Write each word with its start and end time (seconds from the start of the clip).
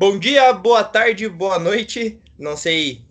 Bom 0.00 0.18
dia, 0.18 0.50
boa 0.54 0.82
tarde, 0.82 1.28
boa 1.28 1.58
noite. 1.58 2.18
Não 2.38 2.56
sei 2.56 3.04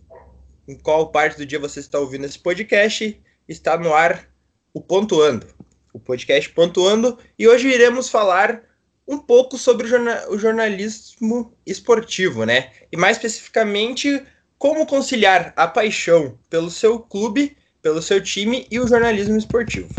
em 0.67 0.73
qual 0.73 1.11
parte 1.11 1.37
do 1.37 1.45
dia 1.45 1.59
você 1.59 1.79
está 1.79 1.99
ouvindo 1.99 2.25
esse 2.25 2.39
podcast. 2.39 3.21
Está 3.47 3.77
no 3.77 3.93
ar 3.93 4.27
o 4.73 4.81
Pontuando, 4.81 5.45
o 5.93 5.99
podcast 5.99 6.49
Pontuando, 6.49 7.15
e 7.37 7.47
hoje 7.47 7.67
iremos 7.67 8.09
falar 8.09 8.63
um 9.07 9.19
pouco 9.19 9.55
sobre 9.55 9.85
o, 10.29 10.39
jornalismo 10.39 11.53
esportivo, 11.63 12.43
né? 12.43 12.71
E 12.91 12.97
mais 12.97 13.17
especificamente, 13.17 14.25
como 14.57 14.87
conciliar 14.87 15.53
a 15.55 15.67
paixão 15.67 16.39
pelo 16.49 16.71
seu 16.71 16.97
clube, 16.97 17.55
pelo 17.83 18.01
seu 18.01 18.19
time 18.19 18.65
e 18.71 18.79
o 18.79 18.87
jornalismo 18.87 19.37
esportivo. 19.37 19.93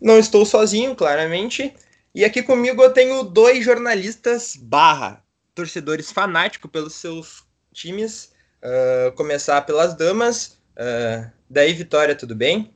Não 0.00 0.16
estou 0.16 0.46
sozinho, 0.46 0.94
claramente, 0.94 1.74
e 2.14 2.24
aqui 2.24 2.40
comigo 2.40 2.80
eu 2.84 2.92
tenho 2.92 3.24
dois 3.24 3.64
jornalistas 3.64 4.54
barra 4.54 5.28
torcedores 5.60 6.10
fanáticos 6.10 6.70
pelos 6.70 6.94
seus 6.94 7.44
times. 7.72 8.32
Uh, 8.62 9.12
começar 9.12 9.60
pelas 9.62 9.94
damas. 9.94 10.58
Uh, 10.72 11.30
daí, 11.48 11.74
Vitória, 11.74 12.14
tudo 12.14 12.34
bem? 12.34 12.74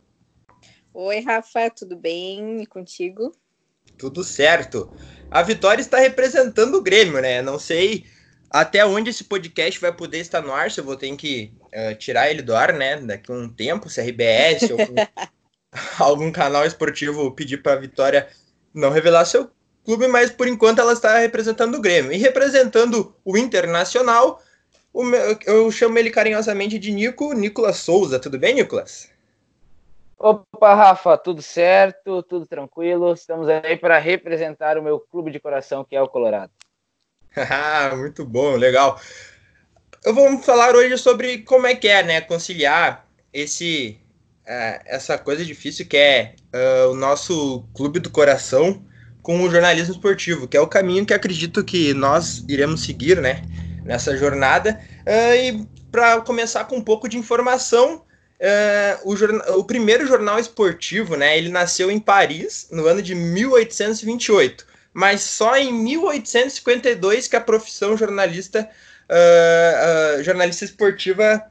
Oi, 0.93 1.21
Rafa, 1.21 1.71
tudo 1.71 1.97
bem? 1.97 2.63
E 2.63 2.67
contigo? 2.67 3.35
Tudo 3.97 4.23
certo. 4.23 4.93
A 5.31 5.43
Vitória 5.43 5.81
está 5.81 5.99
representando 5.99 6.75
o 6.75 6.83
Grêmio, 6.83 7.21
né? 7.21 7.41
Não 7.41 7.59
sei 7.59 8.05
até 8.51 8.85
onde 8.85 9.11
esse 9.11 9.25
podcast 9.25 9.81
vai 9.81 9.93
poder 9.93 10.19
estar 10.19 10.43
no 10.43 10.53
ar, 10.53 10.71
se 10.71 10.79
eu 10.79 10.85
vou 10.85 10.97
ter 10.97 11.15
que 11.17 11.53
uh, 11.75 11.95
tirar 11.97 12.31
ele 12.31 12.43
do 12.43 12.55
ar, 12.55 12.73
né? 12.73 12.99
Daqui 12.99 13.33
a 13.33 13.35
um 13.35 13.49
tempo, 13.49 13.89
se 13.89 14.01
a 14.01 14.05
RBS 14.05 14.71
ou 14.71 14.79
algum 15.99 16.31
canal 16.31 16.67
esportivo 16.67 17.33
pedir 17.33 17.63
para 17.63 17.73
a 17.73 17.81
Vitória 17.81 18.29
não 18.75 18.91
revelar 18.91 19.25
seu 19.25 19.51
clube, 19.85 20.09
mas 20.09 20.31
por 20.31 20.49
enquanto 20.49 20.81
ela 20.81 20.93
está 20.93 21.19
representando 21.19 21.77
o 21.77 21.81
Grêmio. 21.81 22.13
E 22.13 22.17
representando 22.17 23.15
o 23.25 23.37
Internacional, 23.37 24.43
o 24.93 25.05
meu, 25.05 25.39
eu 25.47 25.71
chamo 25.71 25.99
ele 25.99 26.11
carinhosamente 26.11 26.79
de 26.79 26.93
Nico, 26.93 27.33
Nicolas 27.33 27.77
Souza. 27.77 28.19
Tudo 28.19 28.39
bem, 28.39 28.55
Nicolas? 28.55 29.11
Opa, 30.19 30.75
Rafa, 30.75 31.19
tudo 31.19 31.43
certo, 31.43 32.23
tudo 32.23 32.47
tranquilo. 32.47 33.13
Estamos 33.13 33.49
aí 33.49 33.77
para 33.77 33.99
representar 33.99 34.79
o 34.79 34.83
meu 34.83 34.99
clube 34.99 35.31
de 35.31 35.41
coração, 35.41 35.85
que 35.85 35.95
é 35.95 36.01
o 36.01 36.09
Colorado. 36.09 36.53
Muito 37.97 38.25
bom, 38.25 38.57
legal. 38.57 38.99
Eu 40.05 40.15
vou 40.15 40.39
falar 40.39 40.75
hoje 40.75 40.97
sobre 40.99 41.39
como 41.39 41.67
é 41.67 41.75
que 41.75 41.89
é, 41.89 42.03
né, 42.03 42.21
conciliar 42.21 43.07
esse 43.33 43.99
uh, 44.45 44.81
essa 44.85 45.19
coisa 45.19 45.45
difícil 45.45 45.87
que 45.87 45.97
é 45.97 46.35
uh, 46.55 46.91
o 46.91 46.95
nosso 46.95 47.67
clube 47.75 47.99
do 47.99 48.11
coração 48.11 48.85
com 49.25 49.43
o 49.43 49.51
jornalismo 49.51 49.95
esportivo, 49.95 50.47
que 50.47 50.55
é 50.55 50.61
o 50.61 50.67
caminho 50.67 51.07
que 51.07 51.15
acredito 51.15 51.65
que 51.65 51.95
nós 51.95 52.45
iremos 52.47 52.85
seguir, 52.85 53.23
né, 53.23 53.43
nessa 53.83 54.15
jornada. 54.19 54.79
Uh, 55.01 55.35
e 55.35 55.67
para 55.91 56.21
começar 56.21 56.67
com 56.67 56.77
um 56.77 56.85
pouco 56.85 57.09
de 57.09 57.17
informação, 57.17 58.03
uh, 58.39 59.01
o, 59.03 59.61
o, 59.61 59.65
primeiro 59.65 60.07
jornal 60.07 60.39
esportivo, 60.39 61.17
né, 61.17 61.39
ele 61.39 61.49
nasceu 61.49 61.91
em 61.91 61.99
Paris 61.99 62.69
no 62.71 62.87
ano 62.87 63.01
de 63.01 63.15
1828, 63.15 64.67
mas 64.93 65.23
só 65.23 65.57
em 65.57 65.73
1852 65.73 67.27
que 67.27 67.35
a 67.35 67.41
profissão 67.41 67.97
jornalista, 67.97 68.69
uh, 69.09 70.23
jornalista 70.23 70.67
esportiva 70.67 71.43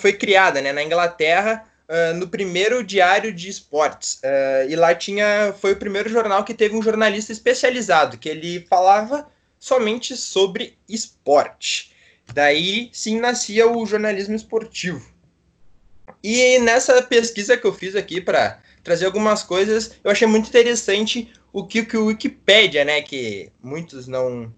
foi 0.00 0.12
criada, 0.12 0.60
né, 0.60 0.72
na 0.72 0.84
Inglaterra 0.84 1.64
uh, 1.88 2.14
no 2.14 2.28
primeiro 2.28 2.82
diário 2.82 3.32
de 3.32 3.48
esportes. 3.48 4.20
Uh, 4.22 4.70
e 4.70 4.76
lá 4.76 4.94
tinha. 4.94 5.54
Foi 5.60 5.72
o 5.72 5.76
primeiro 5.76 6.08
jornal 6.08 6.44
que 6.44 6.54
teve 6.54 6.76
um 6.76 6.82
jornalista 6.82 7.32
especializado, 7.32 8.18
que 8.18 8.28
ele 8.28 8.66
falava 8.68 9.28
somente 9.58 10.16
sobre 10.16 10.76
esporte. 10.88 11.92
Daí 12.32 12.90
sim 12.92 13.20
nascia 13.20 13.70
o 13.70 13.84
jornalismo 13.86 14.34
esportivo. 14.34 15.14
E 16.22 16.58
nessa 16.58 17.02
pesquisa 17.02 17.56
que 17.56 17.66
eu 17.66 17.72
fiz 17.72 17.94
aqui 17.94 18.20
para 18.20 18.60
trazer 18.82 19.06
algumas 19.06 19.42
coisas, 19.42 19.92
eu 20.02 20.10
achei 20.10 20.26
muito 20.26 20.48
interessante 20.48 21.30
o 21.52 21.66
que, 21.66 21.84
que 21.84 21.96
o 21.96 22.06
Wikipedia, 22.06 22.84
né, 22.84 23.00
que 23.02 23.52
muitos 23.62 24.06
não 24.06 24.52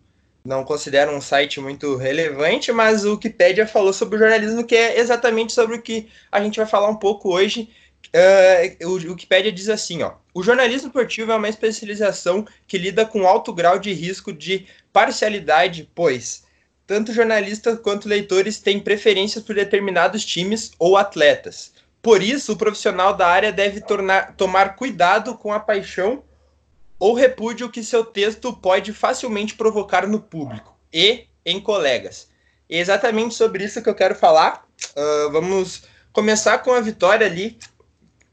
não 0.47 0.65
considero 0.65 1.13
um 1.13 1.21
site 1.21 1.61
muito 1.61 1.97
relevante, 1.97 2.73
mas 2.73 3.05
o 3.05 3.13
Wikipedia 3.13 3.67
falou 3.67 3.93
sobre 3.93 4.17
o 4.17 4.19
jornalismo, 4.19 4.65
que 4.65 4.77
é 4.77 4.99
exatamente 4.99 5.53
sobre 5.53 5.77
o 5.77 5.83
que 5.83 6.09
a 6.31 6.41
gente 6.41 6.57
vai 6.57 6.67
falar 6.67 6.89
um 6.89 6.97
pouco 6.97 7.35
hoje. 7.35 7.69
Uh, 8.07 8.89
o 8.89 8.95
Wikipedia 8.95 9.51
diz 9.51 9.69
assim, 9.69 10.03
ó, 10.03 10.13
o 10.33 10.43
jornalismo 10.43 10.89
esportivo 10.89 11.33
é 11.33 11.37
uma 11.37 11.49
especialização 11.49 12.47
que 12.67 12.79
lida 12.79 13.05
com 13.05 13.27
alto 13.27 13.53
grau 13.53 13.79
de 13.79 13.93
risco 13.93 14.33
de 14.33 14.67
parcialidade, 14.93 15.91
pois 15.95 16.45
tanto 16.87 17.13
jornalistas 17.13 17.81
quanto 17.81 18.09
leitores 18.09 18.61
têm 18.61 18.79
preferências 18.79 19.43
por 19.43 19.57
determinados 19.57 20.25
times 20.25 20.71
ou 20.79 20.97
atletas. 20.97 21.73
Por 22.01 22.23
isso, 22.23 22.53
o 22.53 22.57
profissional 22.57 23.15
da 23.15 23.27
área 23.27 23.53
deve 23.53 23.81
tornar, 23.81 24.37
tomar 24.37 24.77
cuidado 24.77 25.37
com 25.37 25.53
a 25.53 25.59
paixão 25.59 26.23
ou 26.99 27.15
repúdio 27.15 27.71
que 27.71 27.83
seu 27.83 28.05
texto 28.05 28.53
pode 28.53 28.93
facilmente 28.93 29.55
provocar 29.55 30.07
no 30.07 30.21
público 30.21 30.77
e 30.93 31.27
em 31.45 31.61
colegas. 31.61 32.29
É 32.69 32.79
exatamente 32.79 33.35
sobre 33.35 33.65
isso 33.65 33.83
que 33.83 33.89
eu 33.89 33.95
quero 33.95 34.15
falar. 34.15 34.67
Uh, 34.97 35.31
vamos 35.31 35.85
começar 36.13 36.59
com 36.59 36.73
a 36.73 36.81
Vitória 36.81 37.27
ali, 37.27 37.59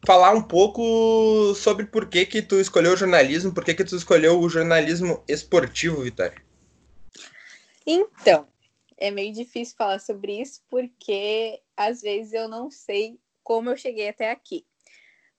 falar 0.06 0.34
um 0.34 0.42
pouco 0.42 1.54
sobre 1.56 1.86
por 1.86 2.08
que 2.08 2.26
que 2.26 2.42
tu 2.42 2.60
escolheu 2.60 2.94
o 2.94 2.98
jornalismo, 2.98 3.54
por 3.54 3.64
que 3.64 3.74
que 3.74 3.84
tu 3.84 3.96
escolheu 3.96 4.40
o 4.40 4.50
jornalismo 4.50 5.24
esportivo, 5.28 6.02
Vitória. 6.02 6.42
Então, 7.86 8.48
é 8.98 9.12
meio 9.12 9.34
difícil 9.34 9.76
falar 9.78 10.00
sobre 10.00 10.42
isso 10.42 10.62
porque 10.70 11.60
às 11.76 12.02
vezes 12.02 12.34
eu 12.34 12.48
não 12.48 12.72
sei 12.72 13.20
como 13.44 13.70
eu 13.70 13.78
cheguei 13.78 14.08
até 14.08 14.32
aqui 14.32 14.66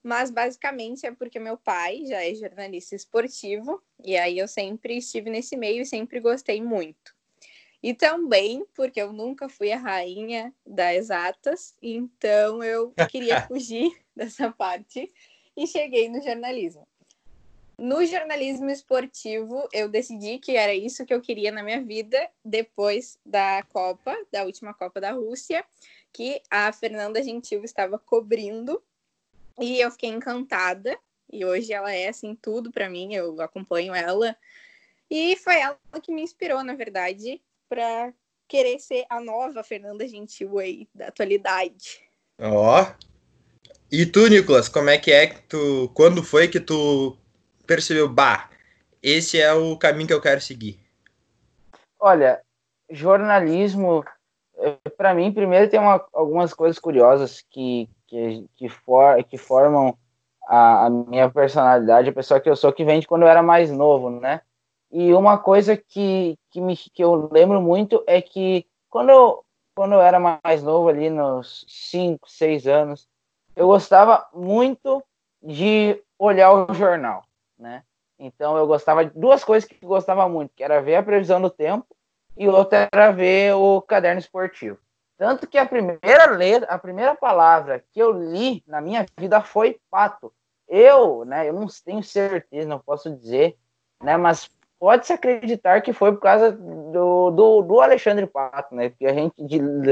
mas 0.05 0.29
basicamente 0.29 1.03
é 1.07 1.11
porque 1.11 1.39
meu 1.39 1.57
pai 1.57 2.05
já 2.05 2.23
é 2.23 2.35
jornalista 2.35 2.95
esportivo 2.95 3.81
e 4.03 4.15
aí 4.15 4.37
eu 4.37 4.47
sempre 4.47 4.97
estive 4.97 5.31
nesse 5.31 5.57
meio 5.57 5.81
e 5.81 5.85
sempre 5.85 6.19
gostei 6.19 6.61
muito. 6.61 7.15
E 7.81 7.91
também 7.91 8.63
porque 8.75 9.01
eu 9.01 9.11
nunca 9.11 9.49
fui 9.49 9.71
a 9.71 9.79
rainha 9.79 10.53
das 10.63 10.95
exatas, 10.95 11.73
então 11.81 12.63
eu 12.63 12.93
queria 13.09 13.47
fugir 13.47 13.99
dessa 14.15 14.51
parte 14.51 15.11
e 15.57 15.65
cheguei 15.65 16.07
no 16.07 16.21
jornalismo. 16.21 16.87
No 17.75 18.05
jornalismo 18.05 18.69
esportivo, 18.69 19.67
eu 19.73 19.89
decidi 19.89 20.37
que 20.37 20.55
era 20.55 20.75
isso 20.75 21.03
que 21.03 21.15
eu 21.15 21.19
queria 21.19 21.51
na 21.51 21.63
minha 21.63 21.81
vida 21.81 22.29
depois 22.43 23.17
da 23.25 23.63
Copa, 23.73 24.15
da 24.31 24.43
última 24.43 24.71
Copa 24.71 25.01
da 25.01 25.13
Rússia, 25.13 25.65
que 26.13 26.43
a 26.47 26.71
Fernanda 26.71 27.23
Gentil 27.23 27.63
estava 27.63 27.97
cobrindo 27.97 28.79
e 29.59 29.79
eu 29.79 29.91
fiquei 29.91 30.09
encantada. 30.09 30.97
E 31.31 31.43
hoje 31.43 31.73
ela 31.73 31.91
é 31.91 32.07
assim 32.07 32.35
tudo 32.35 32.71
para 32.71 32.89
mim, 32.89 33.13
eu 33.13 33.41
acompanho 33.41 33.93
ela. 33.93 34.35
E 35.09 35.35
foi 35.37 35.59
ela 35.59 35.77
que 36.01 36.11
me 36.11 36.21
inspirou, 36.21 36.63
na 36.63 36.75
verdade, 36.75 37.41
para 37.67 38.13
querer 38.47 38.79
ser 38.79 39.05
a 39.09 39.19
nova 39.19 39.63
Fernanda 39.63 40.07
Gentil 40.07 40.59
aí 40.59 40.87
da 40.93 41.07
atualidade. 41.07 41.99
Ó. 42.39 42.81
Oh. 42.81 43.15
E 43.91 44.05
tu, 44.05 44.27
Nicolas, 44.27 44.67
como 44.67 44.89
é 44.89 44.97
que 44.97 45.11
é 45.11 45.27
que 45.27 45.41
tu, 45.43 45.91
quando 45.93 46.23
foi 46.23 46.47
que 46.47 46.59
tu 46.59 47.17
percebeu, 47.65 48.09
bah, 48.09 48.49
esse 49.01 49.39
é 49.39 49.53
o 49.53 49.77
caminho 49.77 50.07
que 50.07 50.13
eu 50.13 50.21
quero 50.21 50.41
seguir? 50.41 50.79
Olha, 51.99 52.41
jornalismo, 52.89 54.03
eh, 54.57 54.89
para 54.97 55.13
mim, 55.13 55.31
primeiro 55.31 55.69
tem 55.69 55.79
uma, 55.79 56.05
algumas 56.13 56.53
coisas 56.53 56.79
curiosas 56.79 57.43
que, 57.49 57.89
que, 58.07 58.47
que, 58.55 58.69
for, 58.69 59.23
que 59.23 59.37
formam 59.37 59.97
a, 60.47 60.85
a, 60.85 60.89
minha 60.89 61.29
personalidade, 61.29 62.09
a 62.09 62.13
pessoa 62.13 62.39
que 62.39 62.49
eu 62.49 62.55
sou, 62.55 62.71
que 62.71 62.85
vem 62.85 62.99
de 62.99 63.07
quando 63.07 63.23
eu 63.23 63.27
era 63.27 63.41
mais 63.41 63.71
novo, 63.71 64.09
né? 64.09 64.41
E 64.91 65.13
uma 65.13 65.37
coisa 65.37 65.75
que, 65.75 66.37
que, 66.49 66.61
me, 66.61 66.75
que 66.77 67.03
eu 67.03 67.29
lembro 67.31 67.61
muito 67.61 68.03
é 68.07 68.21
que 68.21 68.65
quando 68.89 69.09
eu, 69.09 69.43
quando 69.75 69.93
eu 69.93 70.01
era 70.01 70.19
mais 70.19 70.63
novo, 70.63 70.87
ali 70.87 71.09
nos 71.09 71.65
5, 71.67 72.29
6 72.29 72.67
anos, 72.67 73.07
eu 73.55 73.67
gostava 73.67 74.27
muito 74.33 75.03
de 75.41 76.01
olhar 76.17 76.53
o 76.53 76.73
jornal, 76.73 77.23
né? 77.57 77.83
Então 78.17 78.57
eu 78.57 78.65
gostava 78.65 79.05
de 79.05 79.11
duas 79.19 79.43
coisas 79.43 79.67
que 79.67 79.77
eu 79.83 79.89
gostava 79.89 80.27
muito, 80.29 80.53
que 80.55 80.63
era 80.63 80.81
ver 80.81 80.95
a 80.95 81.03
previsão 81.03 81.41
do 81.41 81.49
tempo 81.49 81.85
e 82.37 82.47
outra 82.47 82.87
era 82.93 83.11
ver 83.11 83.53
o 83.55 83.81
caderno 83.81 84.19
esportivo. 84.19 84.77
Tanto 85.17 85.47
que 85.47 85.57
a 85.57 85.65
primeira 85.65 86.25
letra, 86.27 86.67
a 86.69 86.77
primeira 86.77 87.15
palavra 87.15 87.83
que 87.91 87.99
eu 87.99 88.11
li 88.11 88.63
na 88.67 88.81
minha 88.81 89.05
vida 89.17 89.41
foi 89.41 89.79
pato. 89.89 90.31
Eu, 90.67 91.23
né, 91.25 91.47
eu 91.47 91.53
não 91.53 91.67
tenho 91.83 92.03
certeza, 92.03 92.67
não 92.67 92.79
posso 92.79 93.09
dizer, 93.15 93.55
né, 94.03 94.17
mas 94.17 94.49
pode-se 94.79 95.13
acreditar 95.13 95.81
que 95.81 95.93
foi 95.93 96.11
por 96.11 96.21
causa 96.21 96.51
do, 96.51 97.31
do, 97.31 97.61
do, 97.61 97.81
Alexandre 97.81 98.25
Pato, 98.25 98.75
né, 98.75 98.89
porque 98.89 99.05
a 99.05 99.13
gente 99.13 99.35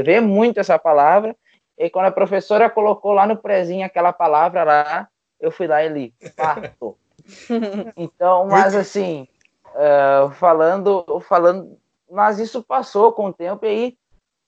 vê 0.03 0.19
muito 0.19 0.59
essa 0.59 0.77
palavra, 0.77 1.35
e 1.77 1.89
quando 1.89 2.07
a 2.07 2.11
professora 2.11 2.69
colocou 2.69 3.13
lá 3.13 3.25
no 3.25 3.37
prezinho 3.37 3.85
aquela 3.85 4.11
palavra 4.11 4.63
lá, 4.63 5.07
eu 5.39 5.51
fui 5.51 5.67
lá 5.67 5.83
e 5.83 5.89
li, 5.89 6.13
pato. 6.35 6.97
então, 7.95 8.47
mas 8.47 8.75
assim, 8.75 9.27
uh, 9.75 10.31
falando, 10.31 11.05
falando 11.21 11.77
mas 12.13 12.37
isso 12.37 12.63
passou 12.63 13.11
com 13.11 13.27
o 13.27 13.33
tempo 13.33 13.65
e 13.65 13.69
aí 13.69 13.97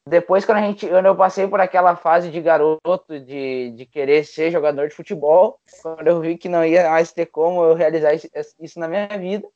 depois 0.07 0.45
quando 0.45 0.59
a 0.59 0.61
gente 0.61 0.87
quando 0.87 1.05
eu 1.05 1.15
passei 1.15 1.47
por 1.47 1.59
aquela 1.59 1.95
fase 1.95 2.29
de 2.29 2.39
garoto 2.39 3.19
de, 3.19 3.71
de 3.71 3.85
querer 3.85 4.23
ser 4.23 4.51
jogador 4.51 4.87
de 4.87 4.95
futebol 4.95 5.59
quando 5.81 6.07
eu 6.07 6.21
vi 6.21 6.37
que 6.37 6.47
não 6.47 6.63
ia 6.63 6.89
mais 6.89 7.11
ter 7.11 7.25
como 7.25 7.63
eu 7.63 7.73
realizar 7.73 8.13
isso 8.13 8.79
na 8.79 8.87
minha 8.87 9.07
vida 9.17 9.47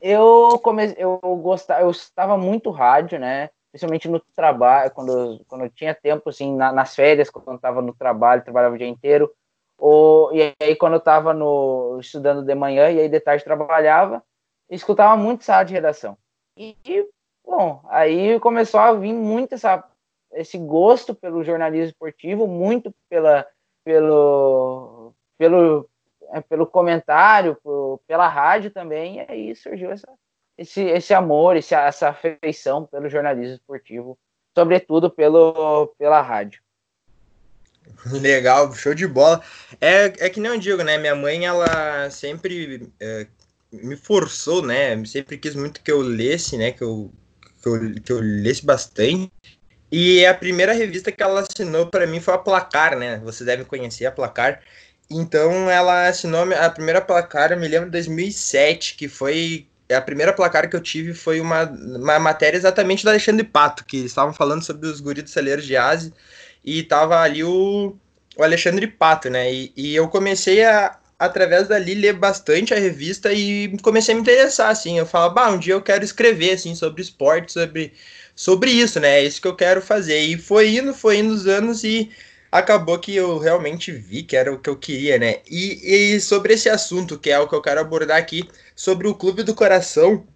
eu 0.00 0.58
comecei 0.62 0.96
eu 1.02 1.18
gostava 1.42 1.80
eu 1.82 1.90
estava 1.90 2.36
muito 2.36 2.70
rádio 2.70 3.18
né? 3.18 3.50
Principalmente 3.70 4.08
no 4.08 4.20
trabalho 4.34 4.90
quando 4.90 5.42
quando 5.48 5.64
eu 5.64 5.70
tinha 5.70 5.94
tempo 5.94 6.28
assim 6.28 6.54
na, 6.54 6.70
nas 6.70 6.94
férias 6.94 7.30
quando 7.30 7.48
eu 7.48 7.54
estava 7.54 7.80
no 7.80 7.94
trabalho 7.94 8.44
trabalhava 8.44 8.74
o 8.74 8.78
dia 8.78 8.86
inteiro 8.86 9.32
ou 9.78 10.34
e 10.34 10.54
aí 10.60 10.76
quando 10.76 10.94
eu 10.94 10.98
estava 10.98 11.32
no 11.32 11.98
estudando 11.98 12.42
de 12.42 12.54
manhã 12.54 12.90
e 12.90 13.00
aí 13.00 13.08
de 13.08 13.20
tarde 13.20 13.44
trabalhava 13.44 14.22
escutava 14.70 15.16
muito 15.16 15.44
sala 15.44 15.64
de 15.64 15.72
redação. 15.72 16.16
E 16.56 16.76
Bom, 17.48 17.80
aí 17.88 18.38
começou 18.40 18.78
a 18.78 18.92
vir 18.92 19.14
muito 19.14 19.54
essa, 19.54 19.82
esse 20.34 20.58
gosto 20.58 21.14
pelo 21.14 21.42
jornalismo 21.42 21.86
esportivo, 21.86 22.46
muito 22.46 22.94
pela, 23.08 23.46
pelo, 23.82 25.14
pelo, 25.38 25.88
é, 26.30 26.42
pelo 26.42 26.66
comentário, 26.66 27.56
por, 27.64 28.02
pela 28.06 28.28
rádio 28.28 28.70
também, 28.70 29.16
e 29.16 29.20
aí 29.20 29.56
surgiu 29.56 29.90
essa, 29.90 30.06
esse, 30.58 30.82
esse 30.82 31.14
amor, 31.14 31.56
esse, 31.56 31.74
essa 31.74 32.10
afeição 32.10 32.84
pelo 32.84 33.08
jornalismo 33.08 33.54
esportivo, 33.54 34.18
sobretudo 34.54 35.10
pelo, 35.10 35.86
pela 35.98 36.20
rádio. 36.20 36.60
Legal, 38.12 38.70
show 38.74 38.94
de 38.94 39.06
bola. 39.06 39.42
É, 39.80 40.26
é 40.26 40.28
que 40.28 40.38
nem 40.38 40.52
eu 40.52 40.58
digo, 40.58 40.82
né? 40.82 40.98
Minha 40.98 41.14
mãe, 41.14 41.46
ela 41.46 42.10
sempre 42.10 42.92
é, 43.00 43.26
me 43.72 43.96
forçou, 43.96 44.60
né? 44.60 45.02
Sempre 45.06 45.38
quis 45.38 45.54
muito 45.54 45.82
que 45.82 45.90
eu 45.90 46.02
lesse, 46.02 46.58
né? 46.58 46.72
Que 46.72 46.84
eu 46.84 47.10
que 47.68 47.84
eu, 47.86 48.02
que 48.02 48.12
eu 48.12 48.20
lesse 48.20 48.64
bastante. 48.64 49.30
E 49.90 50.24
a 50.26 50.34
primeira 50.34 50.72
revista 50.72 51.10
que 51.10 51.22
ela 51.22 51.40
assinou 51.40 51.86
para 51.86 52.06
mim 52.06 52.20
foi 52.20 52.34
a 52.34 52.38
Placar, 52.38 52.96
né? 52.98 53.18
Vocês 53.24 53.46
devem 53.46 53.64
conhecer 53.64 54.06
a 54.06 54.12
Placar. 54.12 54.60
Então 55.10 55.70
ela 55.70 56.08
assinou 56.08 56.42
a 56.52 56.70
primeira 56.70 57.00
Placar, 57.00 57.52
eu 57.52 57.58
me 57.58 57.66
lembro 57.66 57.86
de 57.86 57.92
2007, 57.92 58.94
que 58.94 59.08
foi 59.08 59.66
a 59.90 60.00
primeira 60.00 60.32
placar 60.32 60.68
que 60.68 60.76
eu 60.76 60.80
tive 60.80 61.14
foi 61.14 61.40
uma, 61.40 61.64
uma 61.64 62.18
matéria 62.18 62.56
exatamente 62.56 63.02
do 63.04 63.10
Alexandre 63.10 63.44
Pato, 63.44 63.84
que 63.84 63.98
estavam 63.98 64.34
falando 64.34 64.62
sobre 64.62 64.86
os 64.86 65.00
guris 65.00 65.24
do 65.24 65.30
Celeiros 65.30 65.64
de 65.64 65.76
Aze, 65.76 66.12
e 66.64 66.82
tava 66.82 67.18
ali 67.20 67.42
o, 67.42 67.96
o 68.36 68.42
Alexandre 68.42 68.86
Pato, 68.86 69.30
né? 69.30 69.52
E, 69.52 69.72
e 69.76 69.96
eu 69.96 70.08
comecei 70.08 70.64
a, 70.64 70.97
através 71.18 71.66
dali, 71.66 71.94
ler 71.94 72.12
bastante 72.14 72.72
a 72.72 72.78
revista 72.78 73.32
e 73.32 73.76
comecei 73.82 74.12
a 74.12 74.16
me 74.16 74.22
interessar, 74.22 74.70
assim. 74.70 74.98
Eu 74.98 75.06
falava, 75.06 75.34
bah, 75.34 75.50
um 75.50 75.58
dia 75.58 75.74
eu 75.74 75.82
quero 75.82 76.04
escrever, 76.04 76.52
assim, 76.52 76.74
sobre 76.74 77.02
esporte, 77.02 77.52
sobre, 77.52 77.92
sobre 78.36 78.70
isso, 78.70 79.00
né? 79.00 79.18
É 79.18 79.24
isso 79.24 79.40
que 79.40 79.48
eu 79.48 79.56
quero 79.56 79.82
fazer. 79.82 80.20
E 80.20 80.38
foi 80.38 80.76
indo, 80.76 80.94
foi 80.94 81.18
indo 81.18 81.34
os 81.34 81.46
anos 81.46 81.82
e 81.82 82.10
acabou 82.52 82.98
que 82.98 83.14
eu 83.14 83.38
realmente 83.38 83.90
vi 83.90 84.22
que 84.22 84.36
era 84.36 84.52
o 84.52 84.58
que 84.60 84.70
eu 84.70 84.76
queria, 84.76 85.18
né? 85.18 85.40
E, 85.50 86.14
e 86.14 86.20
sobre 86.20 86.54
esse 86.54 86.68
assunto, 86.68 87.18
que 87.18 87.30
é 87.30 87.38
o 87.38 87.48
que 87.48 87.54
eu 87.54 87.62
quero 87.62 87.80
abordar 87.80 88.18
aqui, 88.18 88.48
sobre 88.76 89.08
o 89.08 89.14
Clube 89.14 89.42
do 89.42 89.54
Coração, 89.54 90.26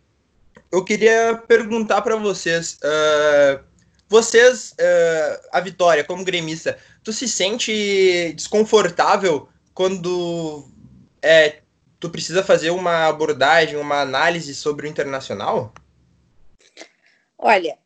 eu 0.72 0.84
queria 0.84 1.40
perguntar 1.46 2.02
para 2.02 2.16
vocês. 2.16 2.78
Uh, 2.82 3.60
vocês, 4.08 4.72
uh, 4.72 5.48
a 5.52 5.60
Vitória, 5.60 6.04
como 6.04 6.24
gremista, 6.24 6.76
tu 7.04 7.12
se 7.12 7.28
sente 7.28 8.32
desconfortável 8.34 9.48
quando 9.74 10.68
é, 11.20 11.62
tu 11.98 12.10
precisa 12.10 12.42
fazer 12.42 12.70
uma 12.70 13.06
abordagem, 13.06 13.76
uma 13.76 14.00
análise 14.00 14.54
sobre 14.54 14.86
o 14.86 14.90
internacional? 14.90 15.72
Olha, 17.38 17.78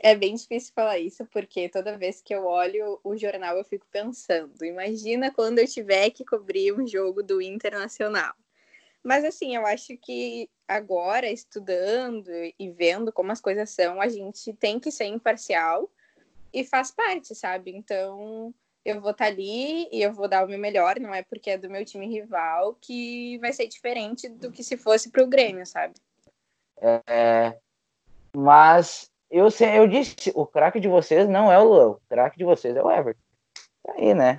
é 0.00 0.14
bem 0.14 0.34
difícil 0.34 0.72
falar 0.74 0.98
isso, 0.98 1.24
porque 1.26 1.68
toda 1.68 1.98
vez 1.98 2.20
que 2.20 2.34
eu 2.34 2.46
olho 2.46 3.00
o 3.02 3.16
jornal 3.16 3.56
eu 3.56 3.64
fico 3.64 3.86
pensando, 3.90 4.64
imagina 4.64 5.32
quando 5.32 5.58
eu 5.58 5.66
tiver 5.66 6.10
que 6.10 6.24
cobrir 6.24 6.72
um 6.72 6.86
jogo 6.86 7.22
do 7.22 7.42
Internacional. 7.42 8.34
Mas 9.02 9.24
assim, 9.24 9.56
eu 9.56 9.66
acho 9.66 9.96
que 9.96 10.50
agora, 10.66 11.30
estudando 11.30 12.30
e 12.58 12.70
vendo 12.70 13.12
como 13.12 13.32
as 13.32 13.40
coisas 13.40 13.70
são, 13.70 14.00
a 14.00 14.08
gente 14.08 14.52
tem 14.52 14.78
que 14.78 14.90
ser 14.90 15.06
imparcial 15.06 15.90
e 16.52 16.64
faz 16.64 16.90
parte, 16.90 17.34
sabe? 17.34 17.74
Então, 17.74 18.52
eu 18.90 19.00
vou 19.00 19.10
estar 19.10 19.26
tá 19.26 19.30
ali 19.30 19.88
e 19.92 20.02
eu 20.02 20.12
vou 20.12 20.28
dar 20.28 20.44
o 20.44 20.48
meu 20.48 20.58
melhor, 20.58 20.98
não 20.98 21.14
é 21.14 21.22
porque 21.22 21.50
é 21.50 21.58
do 21.58 21.68
meu 21.68 21.84
time 21.84 22.06
rival 22.06 22.76
que 22.80 23.38
vai 23.38 23.52
ser 23.52 23.66
diferente 23.66 24.28
do 24.28 24.50
que 24.50 24.64
se 24.64 24.76
fosse 24.76 25.10
para 25.10 25.22
o 25.22 25.26
Grêmio, 25.26 25.66
sabe? 25.66 25.94
É, 26.80 27.56
mas 28.34 29.10
eu, 29.30 29.48
eu 29.74 29.86
disse, 29.86 30.32
o 30.34 30.46
craque 30.46 30.80
de 30.80 30.88
vocês 30.88 31.28
não 31.28 31.52
é 31.52 31.58
o 31.58 31.64
Luan, 31.64 31.88
o 31.90 32.00
craque 32.08 32.38
de 32.38 32.44
vocês 32.44 32.74
é 32.74 32.82
o 32.82 32.90
Everton. 32.90 33.20
Tá 33.84 33.92
aí, 33.96 34.14
né? 34.14 34.38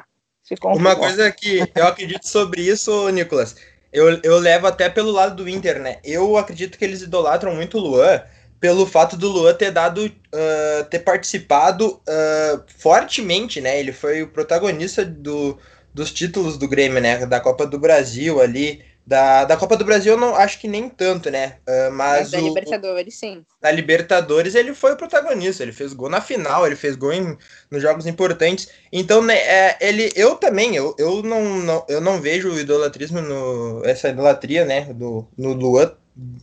Uma 0.63 0.95
coisa 0.95 1.31
que 1.31 1.59
eu 1.75 1.85
acredito 1.85 2.27
sobre 2.27 2.61
isso, 2.61 3.07
Nicolas, 3.09 3.55
eu, 3.93 4.19
eu 4.23 4.39
levo 4.39 4.65
até 4.65 4.89
pelo 4.89 5.11
lado 5.11 5.35
do 5.35 5.49
Inter, 5.49 5.79
né? 5.79 5.99
Eu 6.03 6.37
acredito 6.37 6.77
que 6.77 6.83
eles 6.83 7.03
idolatram 7.03 7.53
muito 7.53 7.77
o 7.77 7.81
Luan, 7.81 8.23
pelo 8.59 8.85
fato 8.85 9.15
do 9.15 9.29
Luan 9.29 9.53
ter 9.53 9.71
dado, 9.71 10.05
uh, 10.05 10.83
ter 10.89 10.99
participado 10.99 11.87
uh, 11.87 12.63
fortemente, 12.77 13.61
né? 13.61 13.79
Ele 13.79 13.93
foi 13.93 14.21
o 14.21 14.27
protagonista 14.27 15.05
do, 15.05 15.57
dos 15.93 16.11
títulos 16.11 16.57
do 16.57 16.67
Grêmio, 16.67 17.01
né? 17.01 17.25
Da 17.25 17.39
Copa 17.39 17.65
do 17.65 17.79
Brasil 17.79 18.41
ali. 18.41 18.83
Da, 19.07 19.43
da 19.43 19.57
Copa 19.57 19.75
do 19.75 19.83
Brasil 19.83 20.13
eu 20.13 20.19
não 20.19 20.35
acho 20.35 20.59
que 20.59 20.67
nem 20.67 20.87
tanto, 20.87 21.31
né? 21.31 21.55
Uh, 21.67 21.91
mas 21.91 22.29
da 22.29 22.37
o, 22.37 22.47
Libertadores, 22.47 23.15
sim. 23.15 23.43
Da 23.59 23.71
Libertadores 23.71 24.53
ele 24.53 24.75
foi 24.75 24.93
o 24.93 24.97
protagonista, 24.97 25.63
ele 25.63 25.71
fez 25.71 25.93
gol 25.93 26.09
na 26.09 26.21
final, 26.21 26.67
ele 26.67 26.75
fez 26.75 26.95
gol 26.95 27.11
em, 27.11 27.35
nos 27.71 27.81
jogos 27.81 28.05
importantes. 28.05 28.69
Então, 28.91 29.23
né, 29.23 29.35
é, 29.35 29.77
ele, 29.81 30.11
eu 30.15 30.35
também, 30.35 30.75
eu, 30.75 30.93
eu, 30.99 31.23
não, 31.23 31.43
não, 31.57 31.85
eu 31.89 31.99
não 31.99 32.21
vejo 32.21 32.51
o 32.51 32.59
idolatrismo, 32.59 33.19
no, 33.19 33.81
essa 33.83 34.09
idolatria, 34.09 34.63
né, 34.63 34.81
do, 34.93 35.27
no 35.35 35.53
Luan 35.53 35.91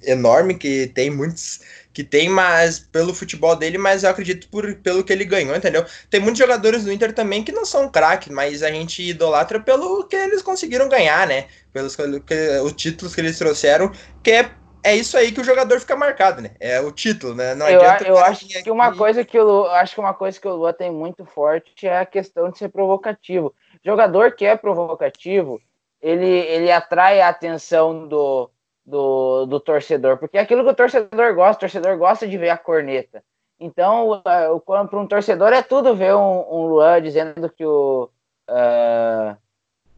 enorme, 0.02 0.54
que 0.54 0.88
tem 0.88 1.08
muitos 1.10 1.60
que 1.96 2.04
tem, 2.04 2.28
mas 2.28 2.78
pelo 2.78 3.14
futebol 3.14 3.56
dele, 3.56 3.78
mas 3.78 4.04
eu 4.04 4.10
acredito 4.10 4.50
por, 4.50 4.74
pelo 4.82 5.02
que 5.02 5.10
ele 5.10 5.24
ganhou, 5.24 5.56
entendeu? 5.56 5.82
Tem 6.10 6.20
muitos 6.20 6.38
jogadores 6.38 6.84
do 6.84 6.92
Inter 6.92 7.10
também 7.14 7.42
que 7.42 7.50
não 7.50 7.64
são 7.64 7.88
craques, 7.88 8.28
mas 8.28 8.62
a 8.62 8.70
gente 8.70 9.02
idolatra 9.02 9.58
pelo 9.58 10.04
que 10.04 10.14
eles 10.14 10.42
conseguiram 10.42 10.90
ganhar, 10.90 11.26
né? 11.26 11.46
Pelos 11.72 11.96
que, 11.96 12.34
os 12.62 12.72
títulos 12.74 13.14
que 13.14 13.22
eles 13.22 13.38
trouxeram, 13.38 13.90
que 14.22 14.30
é, 14.30 14.50
é 14.82 14.94
isso 14.94 15.16
aí 15.16 15.32
que 15.32 15.40
o 15.40 15.44
jogador 15.44 15.80
fica 15.80 15.96
marcado, 15.96 16.42
né? 16.42 16.50
É 16.60 16.78
o 16.82 16.92
título, 16.92 17.34
né? 17.34 17.54
Não 17.54 17.66
eu, 17.66 17.80
adianta 17.80 18.06
eu 18.06 18.18
acho 18.18 18.46
que 18.46 18.70
uma 18.70 18.94
coisa 18.94 19.24
que 19.24 19.40
o 19.40 19.64
acho 19.64 19.94
que 19.94 20.00
uma 20.00 20.12
coisa 20.12 20.38
que 20.38 20.46
o 20.46 20.54
Lua 20.54 20.74
tem 20.74 20.92
muito 20.92 21.24
forte 21.24 21.86
é 21.86 22.00
a 22.00 22.04
questão 22.04 22.50
de 22.50 22.58
ser 22.58 22.68
provocativo. 22.68 23.54
jogador 23.82 24.32
que 24.32 24.44
é 24.44 24.54
provocativo, 24.54 25.58
ele, 26.02 26.28
ele 26.28 26.70
atrai 26.70 27.22
a 27.22 27.30
atenção 27.30 28.06
do 28.06 28.50
do, 28.86 29.46
do 29.46 29.58
torcedor, 29.58 30.16
porque 30.16 30.38
é 30.38 30.40
aquilo 30.40 30.62
que 30.62 30.70
o 30.70 30.74
torcedor 30.74 31.34
gosta, 31.34 31.56
o 31.56 31.60
torcedor 31.60 31.98
gosta 31.98 32.26
de 32.26 32.38
ver 32.38 32.50
a 32.50 32.58
corneta. 32.58 33.22
Então, 33.58 34.22
para 34.22 35.00
um 35.00 35.06
torcedor 35.06 35.52
é 35.52 35.62
tudo 35.62 35.96
ver 35.96 36.14
um, 36.14 36.44
um 36.48 36.66
Luan 36.66 37.02
dizendo 37.02 37.50
que 37.50 37.64
o. 37.64 38.10
Uh, 38.48 39.36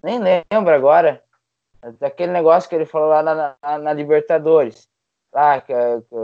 nem 0.02 0.18
lembro 0.18 0.74
agora, 0.74 1.22
daquele 2.00 2.32
negócio 2.32 2.68
que 2.68 2.76
ele 2.76 2.86
falou 2.86 3.08
lá 3.08 3.22
na, 3.22 3.56
na, 3.60 3.78
na 3.78 3.92
Libertadores, 3.92 4.88
lá 5.32 5.60
que, 5.60 5.74
que, 5.74 6.16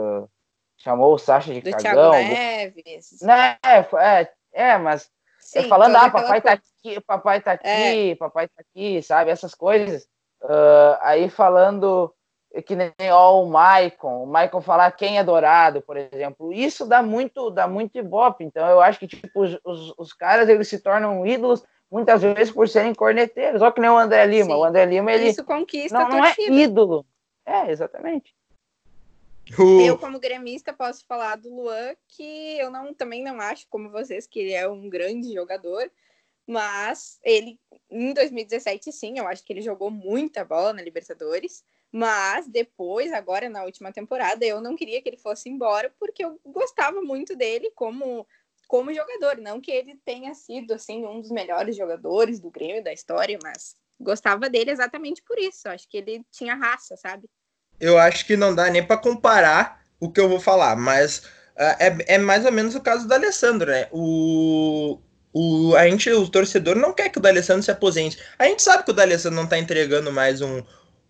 chamou 0.76 1.14
o 1.14 1.18
Sacha 1.18 1.52
de 1.52 1.61
do 1.61 1.71
cagão. 1.71 2.12
Thiago 2.12 2.28
Neves. 2.28 3.21
Né, 3.21 3.59
é, 3.64 4.28
é, 4.52 4.78
mas 4.78 5.11
Sim, 5.40 5.59
é 5.59 5.62
falando, 5.64 5.97
ah, 5.97 6.09
papai 6.09 6.40
tá 6.40 6.52
aqui, 6.52 7.00
papai 7.00 7.40
tá 7.40 7.52
aqui, 7.52 8.11
é. 8.12 8.14
papai 8.14 8.49
tá 8.49 8.62
aqui, 8.62 9.02
sabe? 9.02 9.30
Essas 9.30 9.54
coisas. 9.54 10.04
Uh, 10.40 10.97
aí 11.00 11.28
falando 11.28 12.14
que 12.63 12.77
nem 12.77 12.93
ó, 13.11 13.43
o 13.43 13.47
Maicon, 13.47 14.23
o 14.23 14.27
Maicon 14.27 14.61
falar 14.61 14.91
quem 14.93 15.19
é 15.19 15.25
dourado, 15.25 15.83
por 15.83 15.97
exemplo, 15.97 16.53
isso 16.53 16.87
dá 16.87 17.03
muito, 17.03 17.51
dá 17.51 17.67
muito 17.67 17.99
ibope. 17.99 18.45
Então 18.45 18.67
eu 18.69 18.81
acho 18.81 18.99
que 18.99 19.09
tipo, 19.09 19.29
os, 19.35 19.59
os, 19.65 19.95
os, 19.99 20.13
caras 20.13 20.49
eles 20.49 20.69
se 20.69 20.79
tornam 20.79 21.27
ídolos 21.27 21.65
muitas 21.91 22.23
vezes 22.23 22.53
por 22.53 22.69
serem 22.69 22.95
corneteiros. 22.95 23.61
Olha 23.61 23.73
que 23.73 23.81
nem 23.81 23.91
o 23.91 23.99
André 23.99 24.25
Lima. 24.27 24.55
Sim. 24.55 24.61
O 24.61 24.65
André 24.65 24.85
Lima 24.85 25.13
ele 25.13 25.29
isso 25.29 25.45
conquista 25.45 25.99
não, 25.99 26.09
não 26.09 26.25
é 26.25 26.35
ídolo. 26.39 27.05
É, 27.45 27.71
exatamente. 27.71 28.35
Eu, 29.85 29.99
como 29.99 30.19
gremista, 30.19 30.73
posso 30.73 31.05
falar 31.07 31.37
do 31.37 31.55
Luan, 31.55 31.95
que 32.09 32.59
eu 32.59 32.71
não, 32.71 32.95
também 32.95 33.23
não 33.23 33.41
acho, 33.41 33.67
como 33.69 33.91
vocês, 33.91 34.27
que 34.27 34.41
ele 34.41 34.53
é 34.53 34.67
um 34.67 34.89
grande 34.89 35.33
jogador, 35.35 35.91
mas 36.47 37.19
ele, 37.23 37.59
em 37.91 38.15
2017, 38.15 38.91
sim, 38.91 39.19
eu 39.19 39.29
acho 39.29 39.45
que 39.45 39.53
ele 39.53 39.61
jogou 39.61 39.91
muita 39.91 40.45
bola 40.45 40.73
na 40.73 40.83
Libertadores. 40.83 41.63
Mas 41.97 42.49
depois, 42.49 43.13
agora 43.13 43.49
na 43.49 43.63
última 43.63 43.93
temporada, 43.93 44.45
eu 44.45 44.61
não 44.61 44.75
queria 44.75 45.01
que 45.01 45.09
ele 45.09 45.17
fosse 45.17 45.49
embora 45.49 45.95
porque 45.97 46.25
eu 46.25 46.41
gostava 46.45 47.01
muito 47.01 47.37
dele 47.37 47.71
como 47.73 48.27
como 48.67 48.93
jogador, 48.93 49.37
não 49.37 49.61
que 49.61 49.71
ele 49.71 49.95
tenha 50.05 50.35
sido 50.35 50.73
assim 50.73 51.07
um 51.07 51.21
dos 51.21 51.31
melhores 51.31 51.77
jogadores 51.77 52.41
do 52.41 52.51
Grêmio 52.51 52.83
da 52.83 52.93
história, 52.93 53.39
mas 53.41 53.77
gostava 54.01 54.51
dele 54.51 54.73
exatamente 54.73 55.23
por 55.23 55.39
isso. 55.39 55.69
Acho 55.69 55.89
que 55.89 55.99
ele 55.99 56.27
tinha 56.33 56.57
raça, 56.57 56.97
sabe? 56.97 57.29
Eu 57.79 57.97
acho 57.97 58.27
que 58.27 58.37
não 58.37 58.53
dá 58.53 58.69
nem 58.69 58.85
para 58.85 58.97
comparar 58.97 59.85
o 60.01 60.11
que 60.11 60.19
eu 60.19 60.29
vou 60.29 60.41
falar, 60.41 60.75
mas 60.75 61.19
uh, 61.19 61.77
é, 61.79 62.15
é 62.15 62.19
mais 62.19 62.45
ou 62.45 62.51
menos 62.51 62.75
o 62.75 62.81
caso 62.81 63.07
do 63.07 63.15
Alessandro, 63.15 63.71
né? 63.71 63.87
O, 63.93 64.99
o, 65.33 65.77
a 65.77 65.89
gente, 65.89 66.11
o 66.11 66.29
torcedor, 66.29 66.75
não 66.75 66.93
quer 66.93 67.09
que 67.09 67.19
o 67.19 67.23
D'Alessandro 67.23 67.63
se 67.63 67.71
aposente. 67.71 68.19
A 68.37 68.47
gente 68.47 68.65
sabe 68.65 68.83
que 68.83 68.91
o 68.91 68.95
D'Alessandro 68.95 69.37
não 69.37 69.47
tá 69.47 69.59
entregando 69.59 70.11
mais 70.11 70.41
um, 70.41 70.61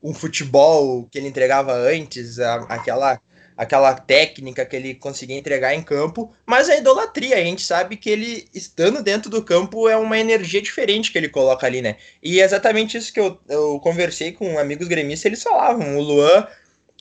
um 0.05 0.13
futebol 0.13 1.09
que 1.11 1.19
ele 1.19 1.29
entregava 1.29 1.73
antes, 1.73 2.39
a, 2.39 2.57
aquela, 2.69 3.19
aquela 3.57 3.95
técnica 3.95 4.67
que 4.67 4.77
ele 4.77 4.95
conseguia 4.95 5.39
entregar 5.39 5.75
em 5.75 5.83
campo, 5.83 6.33
mas 6.47 6.69
a 6.69 6.77
idolatria, 6.77 7.37
a 7.37 7.41
gente 7.41 7.63
sabe 7.63 7.97
que 7.97 8.11
ele, 8.11 8.47
estando 8.55 9.03
dentro 9.03 9.31
do 9.31 9.43
campo, 9.43 9.89
é 9.89 9.97
uma 9.97 10.19
energia 10.19 10.61
diferente 10.61 11.11
que 11.11 11.17
ele 11.17 11.29
coloca 11.29 11.67
ali, 11.67 11.81
né? 11.81 11.97
E 12.23 12.41
é 12.41 12.45
exatamente 12.45 12.99
isso 12.99 13.13
que 13.13 13.21
eu, 13.21 13.41
eu 13.49 13.81
conversei 13.81 14.31
com 14.33 14.59
amigos 14.59 14.87
gremistas, 14.87 15.25
eles 15.25 15.43
falavam, 15.43 15.97
o 15.97 16.03
Luan 16.03 16.47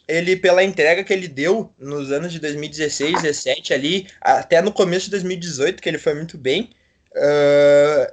ele 0.08 0.36
pela 0.36 0.64
entrega 0.64 1.02
que 1.04 1.14
ele 1.14 1.30
deu 1.30 1.74
nos 1.80 2.12
anos 2.12 2.32
de 2.34 2.40
2016, 2.40 3.22
17 3.22 3.74
ali, 3.74 4.08
até 4.20 4.62
no 4.62 4.72
começo 4.72 5.06
de 5.06 5.12
2018, 5.12 5.82
que 5.82 5.88
ele 5.88 5.98
foi 5.98 6.14
muito 6.14 6.38
bem, 6.38 6.72
Uh, 7.16 8.12